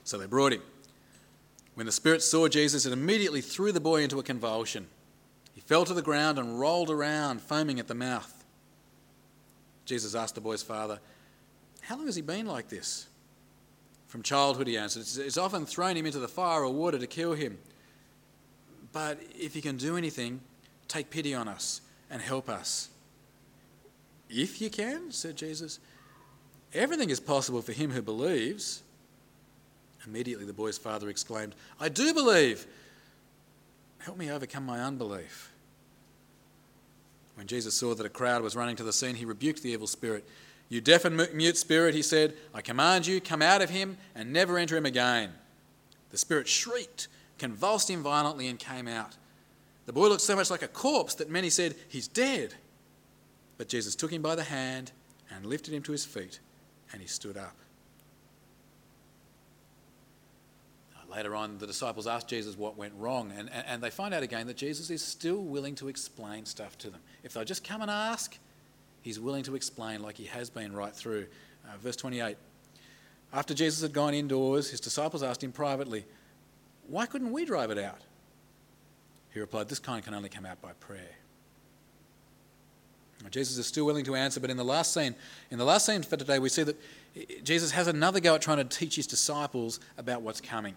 So 0.04 0.18
they 0.18 0.26
brought 0.26 0.52
him. 0.52 0.62
When 1.74 1.86
the 1.86 1.92
spirit 1.92 2.22
saw 2.22 2.46
Jesus, 2.48 2.86
it 2.86 2.92
immediately 2.92 3.40
threw 3.40 3.72
the 3.72 3.80
boy 3.80 4.02
into 4.02 4.18
a 4.18 4.22
convulsion. 4.22 4.86
He 5.54 5.60
fell 5.60 5.84
to 5.84 5.94
the 5.94 6.02
ground 6.02 6.38
and 6.38 6.60
rolled 6.60 6.90
around, 6.90 7.40
foaming 7.40 7.80
at 7.80 7.88
the 7.88 7.94
mouth. 7.94 8.33
Jesus 9.84 10.14
asked 10.14 10.34
the 10.34 10.40
boy's 10.40 10.62
father, 10.62 10.98
How 11.82 11.96
long 11.96 12.06
has 12.06 12.16
he 12.16 12.22
been 12.22 12.46
like 12.46 12.68
this? 12.68 13.06
From 14.08 14.22
childhood, 14.22 14.68
he 14.68 14.76
answered. 14.76 15.02
It's 15.24 15.36
often 15.36 15.66
thrown 15.66 15.96
him 15.96 16.06
into 16.06 16.20
the 16.20 16.28
fire 16.28 16.62
or 16.62 16.70
water 16.72 16.98
to 16.98 17.06
kill 17.06 17.32
him. 17.32 17.58
But 18.92 19.20
if 19.34 19.54
he 19.54 19.60
can 19.60 19.76
do 19.76 19.96
anything, 19.96 20.40
take 20.86 21.10
pity 21.10 21.34
on 21.34 21.48
us 21.48 21.80
and 22.10 22.22
help 22.22 22.48
us. 22.48 22.90
If 24.30 24.60
you 24.60 24.70
can, 24.70 25.10
said 25.10 25.36
Jesus, 25.36 25.80
everything 26.72 27.10
is 27.10 27.18
possible 27.18 27.60
for 27.60 27.72
him 27.72 27.90
who 27.90 28.02
believes. 28.02 28.82
Immediately 30.06 30.46
the 30.46 30.52
boy's 30.52 30.78
father 30.78 31.08
exclaimed, 31.08 31.54
I 31.80 31.88
do 31.88 32.14
believe. 32.14 32.66
Help 33.98 34.16
me 34.16 34.30
overcome 34.30 34.64
my 34.64 34.80
unbelief. 34.80 35.50
When 37.34 37.46
Jesus 37.46 37.74
saw 37.74 37.94
that 37.94 38.06
a 38.06 38.10
crowd 38.10 38.42
was 38.42 38.56
running 38.56 38.76
to 38.76 38.84
the 38.84 38.92
scene, 38.92 39.16
he 39.16 39.24
rebuked 39.24 39.62
the 39.62 39.70
evil 39.70 39.86
spirit. 39.86 40.28
You 40.68 40.80
deaf 40.80 41.04
and 41.04 41.16
mute 41.34 41.56
spirit, 41.56 41.94
he 41.94 42.02
said, 42.02 42.34
I 42.54 42.62
command 42.62 43.06
you, 43.06 43.20
come 43.20 43.42
out 43.42 43.62
of 43.62 43.70
him 43.70 43.98
and 44.14 44.32
never 44.32 44.58
enter 44.58 44.76
him 44.76 44.86
again. 44.86 45.32
The 46.10 46.18
spirit 46.18 46.48
shrieked, 46.48 47.08
convulsed 47.38 47.90
him 47.90 48.02
violently, 48.02 48.48
and 48.48 48.58
came 48.58 48.88
out. 48.88 49.16
The 49.86 49.92
boy 49.92 50.08
looked 50.08 50.22
so 50.22 50.36
much 50.36 50.50
like 50.50 50.62
a 50.62 50.68
corpse 50.68 51.14
that 51.16 51.28
many 51.28 51.50
said, 51.50 51.74
He's 51.88 52.08
dead. 52.08 52.54
But 53.58 53.68
Jesus 53.68 53.94
took 53.94 54.12
him 54.12 54.22
by 54.22 54.34
the 54.34 54.44
hand 54.44 54.92
and 55.30 55.44
lifted 55.44 55.74
him 55.74 55.82
to 55.82 55.92
his 55.92 56.04
feet, 56.04 56.40
and 56.92 57.02
he 57.02 57.08
stood 57.08 57.36
up. 57.36 57.56
Later 61.14 61.36
on, 61.36 61.58
the 61.58 61.66
disciples 61.66 62.08
ask 62.08 62.26
Jesus 62.26 62.58
what 62.58 62.76
went 62.76 62.92
wrong, 62.98 63.32
and, 63.36 63.48
and 63.50 63.80
they 63.80 63.90
find 63.90 64.12
out 64.12 64.24
again 64.24 64.48
that 64.48 64.56
Jesus 64.56 64.90
is 64.90 65.02
still 65.02 65.44
willing 65.44 65.76
to 65.76 65.88
explain 65.88 66.44
stuff 66.44 66.76
to 66.78 66.90
them. 66.90 67.00
If 67.22 67.34
they'll 67.34 67.44
just 67.44 67.62
come 67.62 67.82
and 67.82 67.90
ask, 67.90 68.36
he's 69.02 69.20
willing 69.20 69.44
to 69.44 69.54
explain 69.54 70.02
like 70.02 70.16
he 70.16 70.24
has 70.24 70.50
been 70.50 70.74
right 70.74 70.94
through. 70.94 71.26
Uh, 71.64 71.76
verse 71.78 71.94
28 71.96 72.36
After 73.32 73.54
Jesus 73.54 73.82
had 73.82 73.92
gone 73.92 74.12
indoors, 74.12 74.70
his 74.70 74.80
disciples 74.80 75.22
asked 75.22 75.44
him 75.44 75.52
privately, 75.52 76.04
Why 76.88 77.06
couldn't 77.06 77.30
we 77.30 77.44
drive 77.44 77.70
it 77.70 77.78
out? 77.78 78.00
He 79.32 79.38
replied, 79.38 79.68
This 79.68 79.78
kind 79.78 80.02
can 80.04 80.14
only 80.14 80.28
come 80.28 80.44
out 80.44 80.60
by 80.60 80.72
prayer. 80.80 81.10
Jesus 83.30 83.56
is 83.56 83.66
still 83.66 83.86
willing 83.86 84.04
to 84.04 84.16
answer, 84.16 84.38
but 84.38 84.50
in 84.50 84.56
the 84.56 84.64
last 84.64 84.92
scene, 84.92 85.14
in 85.50 85.58
the 85.58 85.64
last 85.64 85.86
scene 85.86 86.02
for 86.02 86.16
today, 86.16 86.38
we 86.38 86.50
see 86.50 86.62
that 86.62 86.76
Jesus 87.42 87.70
has 87.70 87.86
another 87.86 88.20
go 88.20 88.34
at 88.34 88.42
trying 88.42 88.58
to 88.58 88.64
teach 88.64 88.96
his 88.96 89.06
disciples 89.06 89.80
about 89.96 90.20
what's 90.20 90.42
coming. 90.42 90.74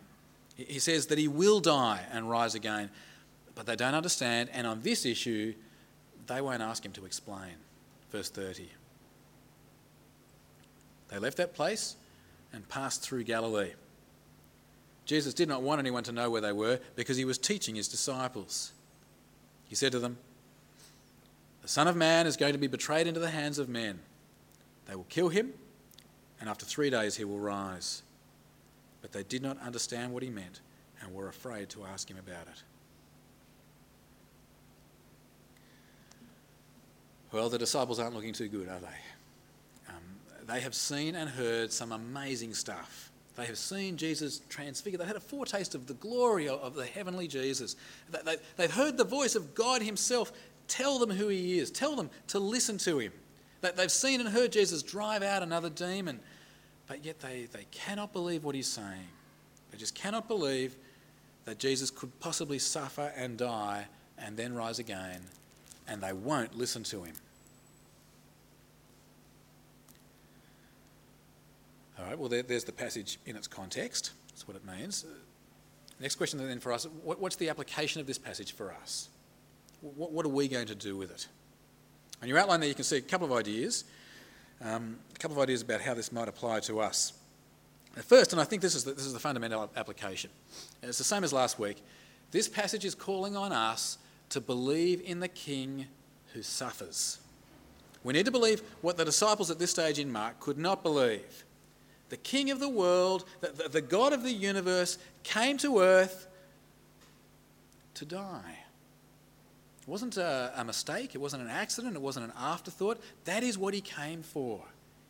He 0.58 0.80
says 0.80 1.06
that 1.08 1.20
he 1.20 1.28
will 1.28 1.60
die 1.60 2.02
and 2.12 2.30
rise 2.30 2.56
again, 2.56 2.90
but 3.54 3.68
they 3.68 3.76
don't 3.76 3.94
understand, 3.94 4.50
and 4.52 4.66
on 4.66 4.82
this 4.82 5.06
issue, 5.06 5.54
they 6.26 6.42
won't 6.42 6.64
ask 6.64 6.84
him 6.84 6.92
to 6.94 7.06
explain. 7.06 7.54
Verse 8.12 8.30
30. 8.30 8.68
They 11.10 11.20
left 11.20 11.38
that 11.38 11.54
place 11.54 11.96
and 12.52 12.68
passed 12.68 13.04
through 13.04 13.24
Galilee. 13.24 13.74
Jesus 15.06 15.34
did 15.34 15.48
not 15.48 15.62
want 15.62 15.80
anyone 15.80 16.04
to 16.04 16.12
know 16.12 16.30
where 16.30 16.42
they 16.42 16.52
were 16.52 16.80
because 16.96 17.18
he 17.18 17.24
was 17.24 17.38
teaching 17.38 17.76
his 17.76 17.88
disciples. 17.88 18.74
He 19.66 19.76
said 19.76 19.92
to 19.92 20.00
them, 20.00 20.18
The 21.62 21.68
Son 21.68 21.88
of 21.88 21.96
Man 21.96 22.26
is 22.26 22.36
going 22.36 22.54
to 22.54 22.60
be 22.60 22.68
betrayed 22.68 23.06
into 23.06 23.20
the 23.20 23.30
hands 23.30 23.60
of 23.60 23.70
men. 23.70 24.00
They 24.88 24.96
will 24.96 25.06
kill 25.06 25.30
him, 25.30 25.54
and 26.42 26.50
after 26.50 26.66
three 26.66 26.90
days 26.90 27.16
he 27.16 27.24
will 27.24 27.40
rise 27.40 28.02
but 29.02 29.12
they 29.12 29.24
did 29.24 29.42
not 29.42 29.60
understand 29.62 30.14
what 30.14 30.24
he 30.24 30.30
meant 30.30 30.62
and 31.02 31.14
were 31.14 31.28
afraid 31.28 31.70
to 31.70 31.86
ask 31.86 32.10
him 32.10 32.18
about 32.18 32.48
it. 32.48 32.64
Well, 37.32 37.50
the 37.50 37.58
disciples 37.58 38.00
aren't 38.00 38.16
looking 38.16 38.34
too 38.34 38.48
good, 38.48 38.70
are 38.70 38.80
they? 38.80 39.90
Um, 39.90 40.02
they 40.48 40.62
have 40.62 40.74
seen 40.74 41.16
and 41.16 41.30
heard 41.30 41.72
some 41.72 41.92
amazing 41.92 42.54
stuff. 42.54 43.12
They 43.36 43.46
have 43.46 43.58
seen 43.58 43.98
Jesus 43.98 44.42
transfigured. 44.50 45.00
They 45.00 45.06
had 45.06 45.16
a 45.16 45.20
foretaste 45.20 45.76
of 45.76 45.86
the 45.86 45.94
glory 45.96 46.48
of 46.48 46.74
the 46.74 46.86
heavenly 46.86 47.28
Jesus. 47.28 47.76
They've 48.58 48.72
heard 48.72 48.98
the 48.98 49.04
voice 49.04 49.36
of 49.36 49.54
God 49.54 49.84
Himself 49.84 50.32
tell 50.68 50.98
them 50.98 51.12
who 51.12 51.28
He 51.28 51.60
is, 51.60 51.70
tell 51.70 51.96
them 51.96 52.10
to 52.28 52.40
listen 52.40 52.78
to 52.80 52.98
Him. 52.98 53.12
They've 53.62 53.92
seen 53.92 54.22
and 54.22 54.30
heard 54.30 54.52
Jesus 54.52 54.82
drive 54.82 55.22
out 55.22 55.44
another 55.44 55.70
demon 55.70 56.20
but 56.88 57.04
yet 57.04 57.20
they, 57.20 57.48
they 57.52 57.66
cannot 57.72 58.14
believe 58.14 58.44
what 58.44 58.56
he's 58.56 58.68
saying. 58.68 59.08
They 59.72 59.78
just 59.78 59.96
cannot 59.96 60.28
believe 60.28 60.76
that 61.46 61.60
Jesus 61.60 61.90
could 61.92 62.18
possibly 62.20 62.60
suffer 62.60 63.12
and 63.16 63.38
die 63.38 63.88
and 64.18 64.36
then 64.36 64.56
rise 64.56 64.80
again, 64.80 65.22
and 65.88 66.02
they 66.02 66.14
won't 66.14 66.58
listen 66.58 66.84
to 66.84 67.04
him. 67.04 67.14
All 72.00 72.06
right, 72.06 72.18
well, 72.18 72.30
there, 72.30 72.44
there's 72.44 72.64
the 72.64 72.72
passage 72.72 73.20
in 73.26 73.36
its 73.36 73.48
context. 73.48 74.12
That's 74.30 74.48
what 74.48 74.56
it 74.56 74.66
means. 74.66 75.06
Next 76.00 76.16
question 76.16 76.40
then 76.40 76.60
for 76.60 76.72
us 76.72 76.86
what, 77.04 77.20
what's 77.20 77.36
the 77.38 77.50
application 77.50 78.02
of 78.02 78.08
this 78.08 78.18
passage 78.18 78.54
for 78.54 78.72
us? 78.72 79.10
What, 79.82 80.12
what, 80.12 80.26
are 80.26 80.30
we 80.30 80.48
going 80.48 80.68
to 80.68 80.76
do 80.76 80.96
with 80.96 81.12
it? 81.12 81.28
On 82.22 82.28
your 82.28 82.38
outline 82.38 82.60
there, 82.60 82.70
you 82.70 82.76
can 82.76 82.84
see 82.84 82.98
a 82.98 83.02
couple 83.02 83.26
of 83.26 83.34
ideas. 83.34 83.84
Um, 84.62 84.98
a 85.16 85.20
couple 85.20 85.38
of 85.38 85.44
ideas 85.44 85.62
about 85.62 85.82
how 85.82 85.94
this 85.94 86.12
might 86.12 86.28
apply 86.28 86.62
to 86.62 86.80
us. 86.80 87.14
First, 87.96 88.32
and 88.32 88.42
I 88.42 88.44
think 88.44 88.62
this 88.62 88.76
is 88.76 88.84
the, 88.84 88.94
this 88.94 89.06
is 89.06 89.14
the 89.14 89.20
fundamental 89.20 89.70
application, 89.76 90.30
it's 90.84 90.98
the 90.98 91.04
same 91.04 91.24
as 91.24 91.34
last 91.34 91.58
week. 91.58 91.84
This 92.32 92.48
passage 92.48 92.86
is 92.86 92.94
calling 92.94 93.36
on 93.36 93.52
us 93.52 93.98
to 94.30 94.42
believe 94.42 95.02
in 95.02 95.20
the 95.20 95.28
King 95.28 95.88
who 96.34 96.42
suffers. 96.42 97.20
We 98.04 98.14
need 98.14 98.26
to 98.26 98.32
believe 98.32 98.62
what 98.82 98.98
the 98.98 99.06
disciples 99.06 99.50
at 99.50 99.60
this 99.60 99.72
stage 99.72 99.98
in 99.98 100.12
Mark 100.12 100.40
could 100.40 100.58
not 100.58 100.84
believe. 100.84 101.46
The 102.10 102.18
King 102.18 102.52
of 102.52 102.60
the 102.60 102.70
world, 102.70 103.26
the, 103.42 103.50
the, 103.50 103.70
the 103.70 103.82
God 103.82 104.14
of 104.14 104.24
the 104.24 104.32
universe, 104.32 104.98
came 105.24 105.58
to 105.58 105.80
earth 105.80 106.28
to 107.96 108.06
die. 108.06 108.57
It 109.88 109.90
wasn't 109.90 110.18
a, 110.18 110.52
a 110.56 110.66
mistake, 110.66 111.16
it 111.16 111.20
wasn't 111.20 111.44
an 111.44 111.50
accident, 111.50 111.96
it 111.96 112.02
wasn't 112.02 112.26
an 112.26 112.34
afterthought. 112.38 113.00
That 113.24 113.42
is 113.42 113.58
what 113.58 113.74
he 113.74 113.80
came 113.80 114.22
for. 114.22 114.60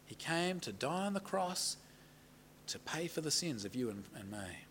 He 0.06 0.14
came 0.14 0.60
to 0.60 0.72
die 0.72 1.08
on 1.08 1.14
the 1.14 1.20
cross 1.20 1.78
to 2.68 2.78
pay 2.80 3.08
for 3.08 3.22
the 3.22 3.32
sins 3.32 3.66
of 3.66 3.76
you 3.76 3.90
and, 3.90 4.04
and 4.16 4.30
me. 4.32 4.66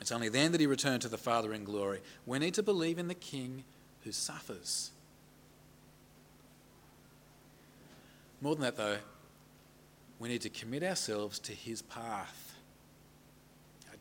It's 0.00 0.12
only 0.12 0.28
then 0.28 0.52
that 0.52 0.60
he 0.60 0.66
returned 0.66 1.00
to 1.02 1.08
the 1.08 1.16
Father 1.16 1.54
in 1.54 1.64
glory. 1.64 2.00
We 2.26 2.38
need 2.38 2.54
to 2.54 2.62
believe 2.62 2.98
in 2.98 3.08
the 3.08 3.14
King 3.14 3.64
who 4.02 4.12
suffers. 4.12 4.90
More 8.42 8.54
than 8.54 8.62
that, 8.62 8.76
though, 8.76 8.98
we 10.18 10.28
need 10.28 10.42
to 10.42 10.50
commit 10.50 10.82
ourselves 10.82 11.38
to 11.38 11.52
his 11.52 11.80
path. 11.80 12.54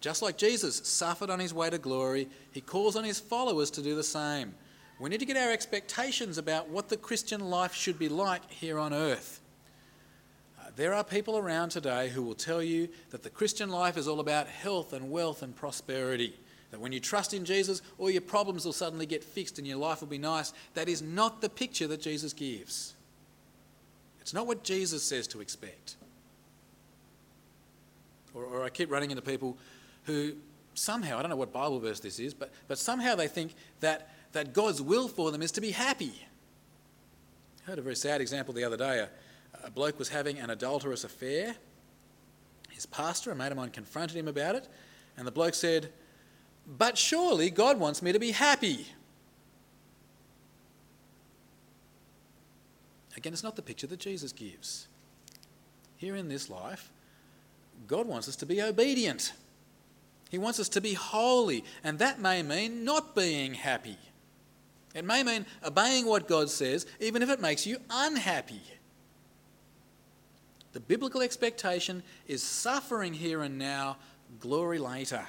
Just 0.01 0.21
like 0.21 0.35
Jesus 0.35 0.81
suffered 0.83 1.29
on 1.29 1.39
his 1.39 1.53
way 1.53 1.69
to 1.69 1.77
glory, 1.77 2.27
he 2.51 2.59
calls 2.59 2.97
on 2.97 3.05
his 3.05 3.21
followers 3.21 3.71
to 3.71 3.81
do 3.81 3.95
the 3.95 4.03
same. 4.03 4.53
We 4.99 5.09
need 5.09 5.19
to 5.19 5.25
get 5.25 5.37
our 5.37 5.51
expectations 5.51 6.37
about 6.37 6.69
what 6.69 6.89
the 6.89 6.97
Christian 6.97 7.49
life 7.49 7.73
should 7.73 7.99
be 7.99 8.09
like 8.09 8.49
here 8.49 8.79
on 8.79 8.93
earth. 8.93 9.41
Uh, 10.59 10.69
there 10.75 10.93
are 10.93 11.03
people 11.03 11.37
around 11.37 11.69
today 11.69 12.09
who 12.09 12.21
will 12.23 12.35
tell 12.35 12.61
you 12.61 12.87
that 13.09 13.23
the 13.23 13.29
Christian 13.29 13.69
life 13.69 13.97
is 13.97 14.07
all 14.07 14.19
about 14.19 14.47
health 14.47 14.93
and 14.93 15.11
wealth 15.11 15.41
and 15.41 15.55
prosperity. 15.55 16.33
That 16.71 16.79
when 16.79 16.91
you 16.91 16.99
trust 16.99 17.33
in 17.33 17.43
Jesus, 17.45 17.81
all 17.97 18.09
your 18.09 18.21
problems 18.21 18.65
will 18.65 18.73
suddenly 18.73 19.05
get 19.05 19.23
fixed 19.23 19.57
and 19.59 19.67
your 19.67 19.77
life 19.77 20.01
will 20.01 20.07
be 20.07 20.17
nice. 20.17 20.53
That 20.73 20.87
is 20.87 21.01
not 21.01 21.41
the 21.41 21.49
picture 21.49 21.87
that 21.87 22.01
Jesus 22.01 22.33
gives. 22.33 22.93
It's 24.21 24.33
not 24.33 24.47
what 24.47 24.63
Jesus 24.63 25.03
says 25.03 25.27
to 25.27 25.41
expect. 25.41 25.97
Or, 28.33 28.43
or 28.45 28.63
I 28.63 28.69
keep 28.69 28.89
running 28.89 29.11
into 29.11 29.21
people 29.21 29.57
who 30.05 30.33
somehow, 30.75 31.17
I 31.17 31.21
don't 31.21 31.29
know 31.29 31.35
what 31.35 31.53
Bible 31.53 31.79
verse 31.79 31.99
this 31.99 32.19
is, 32.19 32.33
but, 32.33 32.51
but 32.67 32.77
somehow 32.77 33.15
they 33.15 33.27
think 33.27 33.53
that, 33.81 34.12
that 34.33 34.53
God's 34.53 34.81
will 34.81 35.07
for 35.07 35.31
them 35.31 35.41
is 35.41 35.51
to 35.53 35.61
be 35.61 35.71
happy. 35.71 36.13
I 37.63 37.69
heard 37.69 37.79
a 37.79 37.81
very 37.81 37.95
sad 37.95 38.21
example 38.21 38.53
the 38.53 38.63
other 38.63 38.77
day. 38.77 38.99
A, 38.99 39.67
a 39.67 39.71
bloke 39.71 39.97
was 39.97 40.09
having 40.09 40.39
an 40.39 40.49
adulterous 40.49 41.03
affair. 41.03 41.55
His 42.69 42.85
pastor, 42.85 43.31
a 43.31 43.35
mate 43.35 43.51
of 43.51 43.57
mine, 43.57 43.69
confronted 43.69 44.17
him 44.17 44.27
about 44.27 44.55
it, 44.55 44.67
and 45.17 45.25
the 45.25 45.31
bloke 45.31 45.53
said, 45.53 45.91
But 46.77 46.97
surely 46.97 47.49
God 47.49 47.79
wants 47.79 48.01
me 48.01 48.11
to 48.11 48.19
be 48.19 48.31
happy. 48.31 48.87
Again, 53.15 53.31
it's 53.31 53.43
not 53.43 53.55
the 53.55 53.61
picture 53.61 53.87
that 53.87 53.99
Jesus 53.99 54.31
gives. 54.31 54.87
Here 55.97 56.15
in 56.15 56.27
this 56.27 56.49
life, 56.49 56.91
God 57.87 58.07
wants 58.07 58.27
us 58.27 58.35
to 58.37 58.45
be 58.45 58.61
obedient. 58.61 59.33
He 60.29 60.37
wants 60.37 60.59
us 60.59 60.67
to 60.69 60.81
be 60.81 60.93
holy, 60.93 61.63
and 61.83 61.99
that 61.99 62.19
may 62.19 62.41
mean 62.41 62.83
not 62.83 63.15
being 63.15 63.53
happy. 63.53 63.97
It 64.93 65.05
may 65.05 65.23
mean 65.23 65.45
obeying 65.65 66.05
what 66.05 66.27
God 66.27 66.49
says, 66.49 66.85
even 66.99 67.21
if 67.21 67.29
it 67.29 67.41
makes 67.41 67.65
you 67.65 67.77
unhappy. 67.89 68.61
The 70.73 70.79
biblical 70.79 71.21
expectation 71.21 72.03
is 72.27 72.43
suffering 72.43 73.13
here 73.13 73.41
and 73.41 73.57
now, 73.57 73.97
glory 74.39 74.79
later. 74.79 75.25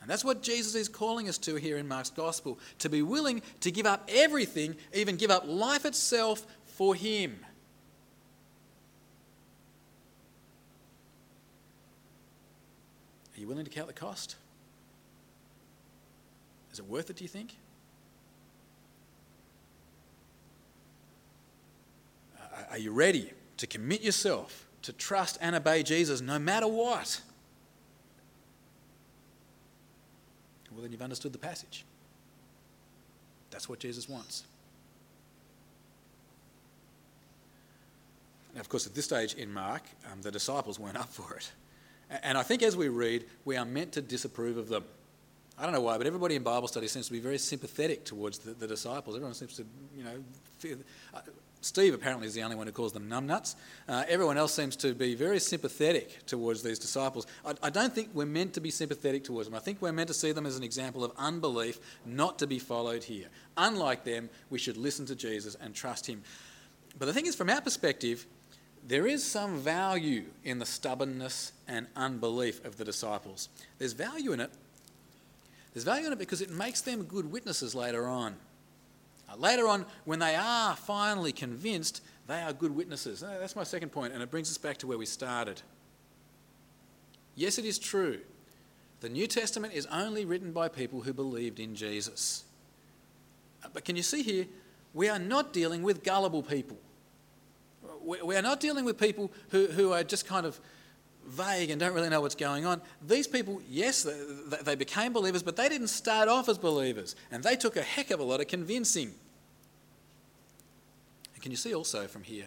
And 0.00 0.10
that's 0.10 0.24
what 0.24 0.42
Jesus 0.42 0.74
is 0.74 0.88
calling 0.88 1.28
us 1.28 1.38
to 1.38 1.54
here 1.54 1.78
in 1.78 1.86
Mark's 1.86 2.10
Gospel 2.10 2.58
to 2.80 2.88
be 2.88 3.02
willing 3.02 3.40
to 3.60 3.70
give 3.70 3.86
up 3.86 4.08
everything, 4.12 4.74
even 4.92 5.16
give 5.16 5.30
up 5.30 5.44
life 5.46 5.84
itself 5.84 6.44
for 6.64 6.94
Him. 6.94 7.38
Are 13.36 13.40
you 13.40 13.46
willing 13.46 13.64
to 13.64 13.70
count 13.70 13.86
the 13.86 13.92
cost? 13.92 14.36
Is 16.72 16.78
it 16.78 16.88
worth 16.88 17.10
it, 17.10 17.16
do 17.16 17.24
you 17.24 17.28
think? 17.28 17.54
Uh, 22.36 22.61
are 22.72 22.78
you 22.78 22.90
ready 22.90 23.30
to 23.58 23.66
commit 23.66 24.00
yourself 24.00 24.66
to 24.80 24.94
trust 24.94 25.36
and 25.42 25.54
obey 25.54 25.82
Jesus 25.82 26.22
no 26.22 26.38
matter 26.38 26.66
what? 26.66 27.20
Well, 30.72 30.80
then 30.80 30.90
you've 30.90 31.02
understood 31.02 31.34
the 31.34 31.38
passage. 31.38 31.84
That's 33.50 33.68
what 33.68 33.78
Jesus 33.78 34.08
wants. 34.08 34.44
Now, 38.54 38.60
of 38.60 38.70
course, 38.70 38.86
at 38.86 38.94
this 38.94 39.04
stage 39.04 39.34
in 39.34 39.52
Mark, 39.52 39.82
um, 40.10 40.22
the 40.22 40.30
disciples 40.30 40.78
weren't 40.78 40.96
up 40.96 41.10
for 41.10 41.36
it. 41.36 41.52
And 42.22 42.38
I 42.38 42.42
think 42.42 42.62
as 42.62 42.74
we 42.74 42.88
read, 42.88 43.26
we 43.44 43.58
are 43.58 43.66
meant 43.66 43.92
to 43.92 44.00
disapprove 44.00 44.56
of 44.56 44.70
them. 44.70 44.84
I 45.58 45.64
don't 45.64 45.72
know 45.72 45.80
why, 45.82 45.98
but 45.98 46.06
everybody 46.06 46.36
in 46.36 46.42
Bible 46.42 46.68
study 46.68 46.88
seems 46.88 47.06
to 47.06 47.12
be 47.12 47.20
very 47.20 47.38
sympathetic 47.38 48.04
towards 48.06 48.38
the, 48.38 48.52
the 48.52 48.66
disciples. 48.66 49.14
Everyone 49.14 49.34
seems 49.34 49.56
to, 49.56 49.66
you 49.94 50.04
know, 50.04 50.24
feel, 50.58 50.78
uh, 51.12 51.20
Steve 51.62 51.94
apparently 51.94 52.26
is 52.26 52.34
the 52.34 52.42
only 52.42 52.56
one 52.56 52.66
who 52.66 52.72
calls 52.72 52.92
them 52.92 53.08
numbnuts. 53.08 53.54
Uh, 53.88 54.02
everyone 54.08 54.36
else 54.36 54.52
seems 54.52 54.74
to 54.74 54.94
be 54.94 55.14
very 55.14 55.38
sympathetic 55.38 56.26
towards 56.26 56.60
these 56.60 56.76
disciples. 56.76 57.24
I, 57.46 57.54
I, 57.62 57.70
don't 57.70 57.94
think 57.94 58.10
we're 58.14 58.26
meant 58.26 58.52
to 58.54 58.60
be 58.60 58.70
sympathetic 58.70 59.22
towards 59.22 59.48
them. 59.48 59.54
I 59.54 59.60
think 59.60 59.80
we're 59.80 59.92
meant 59.92 60.08
to 60.08 60.14
see 60.14 60.32
them 60.32 60.44
as 60.44 60.56
an 60.56 60.64
example 60.64 61.04
of 61.04 61.12
unbelief, 61.16 61.78
not 62.04 62.40
to 62.40 62.48
be 62.48 62.58
followed 62.58 63.04
here. 63.04 63.28
Unlike 63.56 64.02
them, 64.02 64.28
we 64.50 64.58
should 64.58 64.76
listen 64.76 65.06
to 65.06 65.14
Jesus 65.14 65.54
and 65.54 65.72
trust 65.72 66.04
him. 66.08 66.22
But 66.98 67.06
the 67.06 67.12
thing 67.12 67.26
is, 67.26 67.36
from 67.36 67.48
our 67.48 67.60
perspective, 67.60 68.26
there 68.84 69.06
is 69.06 69.24
some 69.24 69.58
value 69.58 70.24
in 70.42 70.58
the 70.58 70.66
stubbornness 70.66 71.52
and 71.68 71.86
unbelief 71.94 72.64
of 72.64 72.76
the 72.76 72.84
disciples. 72.84 73.48
There's 73.78 73.92
value 73.92 74.32
in 74.32 74.40
it. 74.40 74.50
There's 75.72 75.84
value 75.84 76.08
in 76.08 76.12
it 76.12 76.18
because 76.18 76.40
it 76.40 76.50
makes 76.50 76.80
them 76.80 77.04
good 77.04 77.30
witnesses 77.30 77.72
later 77.72 78.08
on. 78.08 78.34
Uh, 79.32 79.36
later 79.36 79.66
on, 79.66 79.86
when 80.04 80.18
they 80.18 80.34
are 80.34 80.76
finally 80.76 81.32
convinced, 81.32 82.02
they 82.26 82.40
are 82.42 82.52
good 82.52 82.74
witnesses. 82.74 83.22
Uh, 83.22 83.36
that's 83.40 83.56
my 83.56 83.64
second 83.64 83.90
point, 83.90 84.12
and 84.12 84.22
it 84.22 84.30
brings 84.30 84.50
us 84.50 84.58
back 84.58 84.76
to 84.78 84.86
where 84.86 84.98
we 84.98 85.06
started. 85.06 85.62
Yes, 87.34 87.58
it 87.58 87.64
is 87.64 87.78
true. 87.78 88.20
The 89.00 89.08
New 89.08 89.26
Testament 89.26 89.74
is 89.74 89.86
only 89.86 90.24
written 90.24 90.52
by 90.52 90.68
people 90.68 91.00
who 91.00 91.12
believed 91.12 91.58
in 91.58 91.74
Jesus. 91.74 92.44
Uh, 93.64 93.68
but 93.72 93.84
can 93.84 93.96
you 93.96 94.02
see 94.02 94.22
here, 94.22 94.46
we 94.94 95.08
are 95.08 95.18
not 95.18 95.52
dealing 95.52 95.82
with 95.82 96.04
gullible 96.04 96.42
people 96.42 96.78
we 98.04 98.36
are 98.36 98.42
not 98.42 98.60
dealing 98.60 98.84
with 98.84 98.98
people 98.98 99.30
who, 99.50 99.66
who 99.66 99.92
are 99.92 100.02
just 100.02 100.26
kind 100.26 100.46
of 100.46 100.60
vague 101.26 101.70
and 101.70 101.80
don't 101.80 101.94
really 101.94 102.08
know 102.08 102.20
what's 102.20 102.34
going 102.34 102.66
on. 102.66 102.80
These 103.06 103.26
people, 103.26 103.60
yes, 103.68 104.06
they, 104.64 104.74
became 104.74 105.12
believers, 105.12 105.42
but 105.42 105.56
they 105.56 105.68
didn't 105.68 105.88
start 105.88 106.28
off 106.28 106.48
as 106.48 106.58
believers, 106.58 107.16
and 107.30 107.42
they 107.42 107.56
took 107.56 107.76
a 107.76 107.82
heck 107.82 108.10
of 108.10 108.20
a 108.20 108.22
lot 108.22 108.40
of 108.40 108.48
convincing. 108.48 109.14
And 111.34 111.42
can 111.42 111.50
you 111.50 111.56
see 111.56 111.74
also 111.74 112.06
from 112.06 112.22
here 112.22 112.46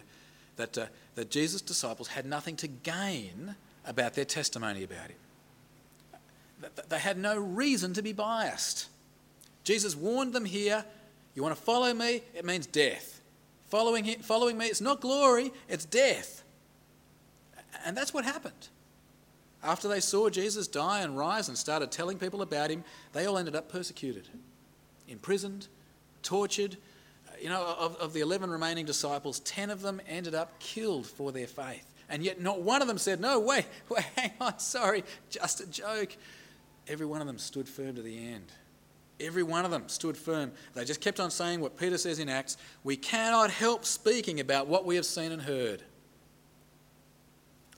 that, 0.56 0.76
uh, 0.78 0.86
that 1.14 1.30
Jesus' 1.30 1.62
disciples 1.62 2.08
had 2.08 2.26
nothing 2.26 2.56
to 2.56 2.68
gain 2.68 3.56
about 3.84 4.14
their 4.14 4.24
testimony 4.24 4.84
about 4.84 5.08
him? 5.08 6.70
They 6.88 6.98
had 6.98 7.18
no 7.18 7.38
reason 7.38 7.92
to 7.94 8.02
be 8.02 8.12
biased. 8.12 8.88
Jesus 9.64 9.94
warned 9.94 10.32
them 10.32 10.44
here 10.44 10.84
you 11.36 11.42
want 11.42 11.54
to 11.54 11.62
follow 11.62 11.92
me? 11.92 12.22
It 12.34 12.44
means 12.44 12.66
death. 12.66 13.20
Following, 13.68 14.04
him, 14.04 14.20
following 14.20 14.56
me, 14.56 14.66
it's 14.66 14.80
not 14.80 15.00
glory, 15.00 15.52
it's 15.68 15.84
death. 15.84 16.42
And 17.86 17.96
that's 17.96 18.12
what 18.12 18.24
happened. 18.24 18.68
After 19.62 19.86
they 19.86 20.00
saw 20.00 20.28
Jesus 20.28 20.66
die 20.66 21.02
and 21.02 21.16
rise 21.16 21.48
and 21.48 21.56
started 21.56 21.92
telling 21.92 22.18
people 22.18 22.42
about 22.42 22.68
him, 22.68 22.82
they 23.12 23.26
all 23.26 23.38
ended 23.38 23.54
up 23.54 23.70
persecuted, 23.70 24.28
imprisoned, 25.08 25.68
tortured. 26.22 26.76
Uh, 27.28 27.36
you 27.40 27.48
know, 27.48 27.76
of, 27.78 27.96
of 27.96 28.12
the 28.12 28.20
11 28.20 28.50
remaining 28.50 28.86
disciples, 28.86 29.38
10 29.40 29.70
of 29.70 29.82
them 29.82 30.00
ended 30.08 30.34
up 30.34 30.58
killed 30.58 31.06
for 31.06 31.30
their 31.30 31.46
faith. 31.46 31.86
And 32.08 32.24
yet, 32.24 32.40
not 32.40 32.60
one 32.60 32.82
of 32.82 32.88
them 32.88 32.98
said, 32.98 33.20
No, 33.20 33.38
wait, 33.38 33.66
wait, 33.88 34.04
hang 34.16 34.32
on, 34.40 34.58
sorry, 34.58 35.04
just 35.30 35.60
a 35.60 35.66
joke. 35.66 36.16
Every 36.88 37.06
one 37.06 37.20
of 37.20 37.28
them 37.28 37.38
stood 37.38 37.68
firm 37.68 37.94
to 37.94 38.02
the 38.02 38.18
end. 38.18 38.46
Every 39.20 39.44
one 39.44 39.64
of 39.64 39.70
them 39.70 39.88
stood 39.88 40.16
firm. 40.16 40.52
They 40.74 40.84
just 40.84 41.00
kept 41.00 41.20
on 41.20 41.30
saying 41.30 41.60
what 41.60 41.78
Peter 41.78 41.98
says 41.98 42.18
in 42.18 42.28
Acts 42.28 42.56
we 42.82 42.96
cannot 42.96 43.50
help 43.50 43.84
speaking 43.84 44.40
about 44.40 44.66
what 44.66 44.84
we 44.84 44.96
have 44.96 45.06
seen 45.06 45.30
and 45.30 45.42
heard. 45.42 45.82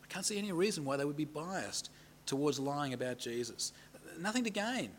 I 0.08 0.12
can't 0.12 0.24
see 0.24 0.38
any 0.38 0.52
reason 0.52 0.84
why 0.84 0.96
they 0.96 1.04
would 1.04 1.16
be 1.16 1.24
biased 1.24 1.90
towards 2.26 2.58
lying 2.58 2.92
about 2.92 3.18
Jesus. 3.18 3.72
Nothing 4.18 4.44
to 4.44 4.50
gain. 4.50 4.90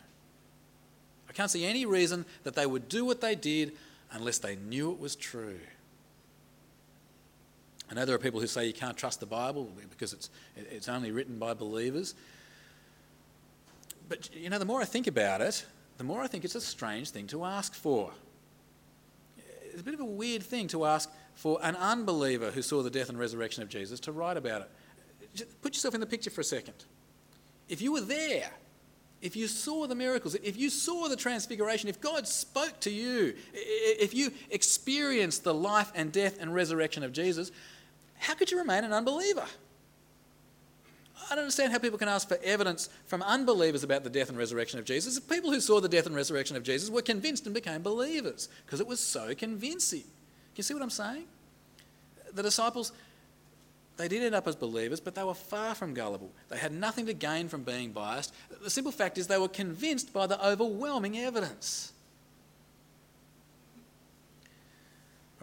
I 1.28 1.34
can't 1.34 1.52
see 1.52 1.66
any 1.66 1.86
reason 1.86 2.26
that 2.44 2.56
they 2.56 2.66
would 2.66 2.90
do 2.90 3.06
what 3.06 3.22
they 3.22 3.36
did 3.36 3.74
unless 4.12 4.40
they 4.40 4.56
knew 4.56 4.92
it 4.92 5.00
was 5.00 5.16
true. 5.16 5.60
I 7.90 7.96
know 7.96 8.06
there 8.06 8.16
are 8.16 8.20
people 8.20 8.40
who 8.40 8.48
say 8.48 8.68
you 8.68 8.74
can't 8.74 8.98
trust 8.98 9.20
the 9.20 9.26
Bible 9.26 9.72
because 9.90 10.14
it's, 10.14 10.30
it's 10.56 10.88
only 10.88 11.12
written 11.12 11.40
by 11.40 11.54
believers. 11.54 12.14
But, 14.08 14.34
you 14.36 14.50
know, 14.50 14.60
the 14.60 14.66
more 14.66 14.82
I 14.82 14.86
think 14.86 15.08
about 15.08 15.42
it, 15.42 15.66
the 15.98 16.04
more 16.04 16.22
I 16.22 16.28
think 16.28 16.46
it's 16.46 16.56
a 16.56 16.62
strange 16.62 17.10
thing 17.10 17.28
to 17.28 17.46
ask 17.46 17.74
for. 17.74 18.12
It's 19.72 19.82
a 19.82 19.84
bit 19.84 19.94
of 19.94 20.00
a 20.00 20.06
weird 20.06 20.44
thing 20.44 20.68
to 20.70 20.86
ask 20.86 21.10
for 21.36 21.60
an 21.64 21.76
unbeliever 21.76 22.52
who 22.52 22.62
saw 22.62 22.84
the 22.84 22.90
death 22.90 23.10
and 23.10 23.18
resurrection 23.18 23.64
of 23.64 23.70
Jesus 23.70 24.00
to 24.02 24.12
write 24.12 24.38
about 24.38 24.62
it. 24.62 24.70
Put 25.62 25.76
yourself 25.76 25.94
in 25.94 26.00
the 26.00 26.06
picture 26.06 26.30
for 26.30 26.42
a 26.42 26.46
second. 26.46 26.76
If 27.68 27.82
you 27.82 27.94
were 27.94 28.02
there, 28.02 28.52
if 29.22 29.36
you 29.36 29.48
saw 29.48 29.86
the 29.86 29.96
miracles, 29.96 30.36
if 30.36 30.58
you 30.58 30.70
saw 30.70 31.08
the 31.08 31.16
transfiguration, 31.16 31.90
if 31.90 32.00
God 32.00 32.28
spoke 32.28 32.80
to 32.82 32.90
you, 32.90 33.36
if 33.54 34.14
you 34.14 34.32
experienced 34.50 35.44
the 35.44 35.54
life 35.54 35.92
and 35.94 36.12
death 36.12 36.38
and 36.40 36.54
resurrection 36.54 37.04
of 37.04 37.12
Jesus, 37.12 37.52
how 38.18 38.34
could 38.34 38.50
you 38.52 38.58
remain 38.58 38.84
an 38.84 38.94
unbeliever? 38.94 39.46
I 41.32 41.36
don't 41.36 41.44
understand 41.44 41.72
how 41.72 41.78
people 41.78 42.00
can 42.00 42.08
ask 42.08 42.28
for 42.28 42.40
evidence 42.44 42.90
from 43.06 43.22
unbelievers 43.22 43.84
about 43.84 44.04
the 44.04 44.10
death 44.10 44.30
and 44.30 44.38
resurrection 44.38 44.80
of 44.80 44.86
Jesus. 44.86 45.20
People 45.20 45.52
who 45.52 45.60
saw 45.60 45.80
the 45.80 45.90
death 45.90 46.08
and 46.08 46.16
resurrection 46.16 46.56
of 46.56 46.64
Jesus 46.64 46.90
were 46.90 47.04
convinced 47.04 47.46
and 47.46 47.54
became 47.54 47.84
believers 47.84 48.50
because 48.66 48.80
it 48.80 48.88
was 48.88 49.00
so 49.00 49.36
convincing. 49.36 50.02
Can 50.02 50.56
you 50.56 50.64
see 50.64 50.74
what 50.74 50.82
I'm 50.82 50.90
saying? 50.90 51.26
The 52.34 52.42
disciples, 52.42 52.94
they 54.00 54.08
did 54.08 54.24
end 54.24 54.34
up 54.34 54.48
as 54.48 54.56
believers, 54.56 55.02
but 55.02 55.14
they 55.14 55.24
were 55.24 55.34
far 55.34 55.76
from 55.76 55.94
gullible. 55.94 56.32
They 56.48 56.58
had 56.58 56.72
nothing 56.72 57.06
to 57.08 57.14
gain 57.14 57.50
from 57.50 57.64
being 57.64 57.92
biased. 57.92 58.34
The 58.64 58.70
simple 58.70 58.94
fact 58.94 59.18
is 59.18 59.28
they 59.28 59.38
were 59.38 59.50
convinced 59.50 60.14
by 60.14 60.26
the 60.26 60.42
overwhelming 60.44 61.18
evidence. 61.18 61.92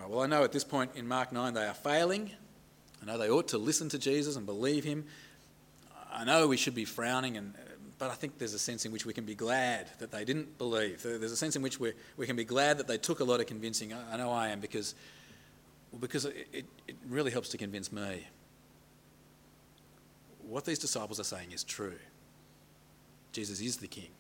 Well, 0.08 0.22
I 0.22 0.26
know 0.26 0.42
at 0.42 0.52
this 0.52 0.64
point 0.64 0.92
in 0.94 1.06
Mark 1.06 1.32
9 1.32 1.52
they 1.52 1.66
are 1.66 1.74
failing. 1.74 2.30
I 3.02 3.04
know 3.04 3.18
they 3.18 3.28
ought 3.28 3.48
to 3.48 3.58
listen 3.58 3.90
to 3.90 3.98
Jesus 3.98 4.36
and 4.36 4.46
believe 4.46 4.84
him. 4.84 5.04
I 6.10 6.24
know 6.24 6.48
we 6.48 6.56
should 6.56 6.74
be 6.74 6.86
frowning, 6.86 7.36
and, 7.36 7.52
but 7.98 8.10
I 8.10 8.14
think 8.14 8.38
there's 8.38 8.54
a 8.54 8.58
sense 8.58 8.86
in 8.86 8.92
which 8.92 9.04
we 9.04 9.12
can 9.12 9.26
be 9.26 9.34
glad 9.34 9.90
that 9.98 10.10
they 10.10 10.24
didn't 10.24 10.56
believe. 10.56 11.02
There's 11.02 11.30
a 11.30 11.36
sense 11.36 11.56
in 11.56 11.62
which 11.62 11.78
we 11.78 11.92
we 12.16 12.24
can 12.24 12.36
be 12.36 12.44
glad 12.44 12.78
that 12.78 12.88
they 12.88 12.96
took 12.96 13.20
a 13.20 13.24
lot 13.24 13.40
of 13.40 13.46
convincing. 13.46 13.92
I, 13.92 14.14
I 14.14 14.16
know 14.16 14.30
I 14.32 14.48
am 14.48 14.60
because, 14.60 14.94
well, 15.92 16.00
because 16.00 16.24
it, 16.24 16.64
it 16.88 16.96
really 17.06 17.30
helps 17.30 17.50
to 17.50 17.58
convince 17.58 17.92
me. 17.92 18.24
What 20.48 20.64
these 20.64 20.78
disciples 20.78 21.18
are 21.18 21.24
saying 21.24 21.52
is 21.52 21.64
true. 21.64 21.98
Jesus 23.32 23.60
is 23.60 23.76
the 23.78 23.88
King. 23.88 24.10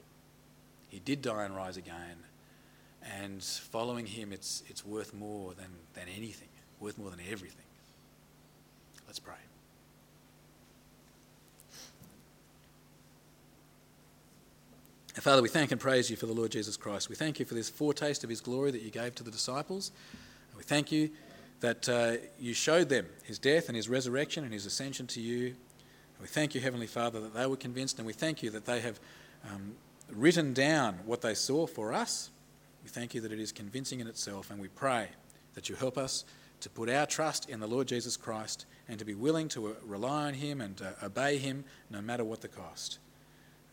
He 0.88 0.98
did 0.98 1.22
die 1.22 1.44
and 1.44 1.54
rise 1.54 1.76
again. 1.76 2.16
And 3.20 3.42
following 3.42 4.06
him, 4.06 4.32
it's, 4.32 4.62
it's 4.66 4.84
worth 4.84 5.14
more 5.14 5.54
than, 5.54 5.68
than 5.94 6.04
anything, 6.14 6.48
worth 6.80 6.98
more 6.98 7.10
than 7.10 7.20
everything. 7.30 7.64
Let's 9.06 9.20
pray. 9.20 9.34
Father, 15.14 15.42
we 15.42 15.48
thank 15.48 15.72
and 15.72 15.80
praise 15.80 16.10
you 16.10 16.16
for 16.16 16.26
the 16.26 16.32
Lord 16.32 16.50
Jesus 16.50 16.76
Christ. 16.76 17.08
We 17.08 17.16
thank 17.16 17.38
you 17.38 17.46
for 17.46 17.54
this 17.54 17.70
foretaste 17.70 18.22
of 18.22 18.30
his 18.30 18.40
glory 18.40 18.70
that 18.72 18.82
you 18.82 18.90
gave 18.90 19.14
to 19.14 19.22
the 19.22 19.30
disciples. 19.30 19.90
we 20.56 20.62
thank 20.62 20.92
you 20.92 21.10
that 21.60 21.88
uh, 21.88 22.12
you 22.38 22.52
showed 22.52 22.88
them 22.88 23.06
his 23.24 23.38
death 23.38 23.68
and 23.68 23.76
his 23.76 23.88
resurrection 23.88 24.44
and 24.44 24.52
his 24.52 24.66
ascension 24.66 25.06
to 25.08 25.20
you. 25.20 25.54
We 26.20 26.26
thank 26.26 26.54
you, 26.54 26.60
Heavenly 26.60 26.86
Father, 26.86 27.20
that 27.20 27.34
they 27.34 27.46
were 27.46 27.56
convinced, 27.56 27.98
and 27.98 28.06
we 28.06 28.12
thank 28.12 28.42
you 28.42 28.50
that 28.50 28.64
they 28.64 28.80
have 28.80 28.98
um, 29.48 29.74
written 30.10 30.52
down 30.52 31.00
what 31.04 31.20
they 31.20 31.34
saw 31.34 31.66
for 31.66 31.92
us. 31.92 32.30
We 32.82 32.88
thank 32.88 33.14
you 33.14 33.20
that 33.20 33.32
it 33.32 33.40
is 33.40 33.52
convincing 33.52 34.00
in 34.00 34.06
itself, 34.06 34.50
and 34.50 34.60
we 34.60 34.68
pray 34.68 35.08
that 35.54 35.68
you 35.68 35.74
help 35.74 35.98
us 35.98 36.24
to 36.60 36.70
put 36.70 36.88
our 36.88 37.06
trust 37.06 37.50
in 37.50 37.60
the 37.60 37.66
Lord 37.66 37.86
Jesus 37.86 38.16
Christ 38.16 38.66
and 38.88 38.98
to 38.98 39.04
be 39.04 39.14
willing 39.14 39.48
to 39.48 39.68
uh, 39.68 39.72
rely 39.84 40.28
on 40.28 40.34
him 40.34 40.60
and 40.60 40.80
uh, 40.80 41.04
obey 41.04 41.38
him 41.38 41.64
no 41.90 42.00
matter 42.00 42.24
what 42.24 42.40
the 42.40 42.48
cost. 42.48 42.98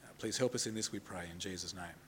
Uh, 0.04 0.08
please 0.20 0.38
help 0.38 0.54
us 0.54 0.68
in 0.68 0.76
this, 0.76 0.92
we 0.92 1.00
pray, 1.00 1.26
in 1.32 1.40
Jesus' 1.40 1.74
name. 1.74 2.03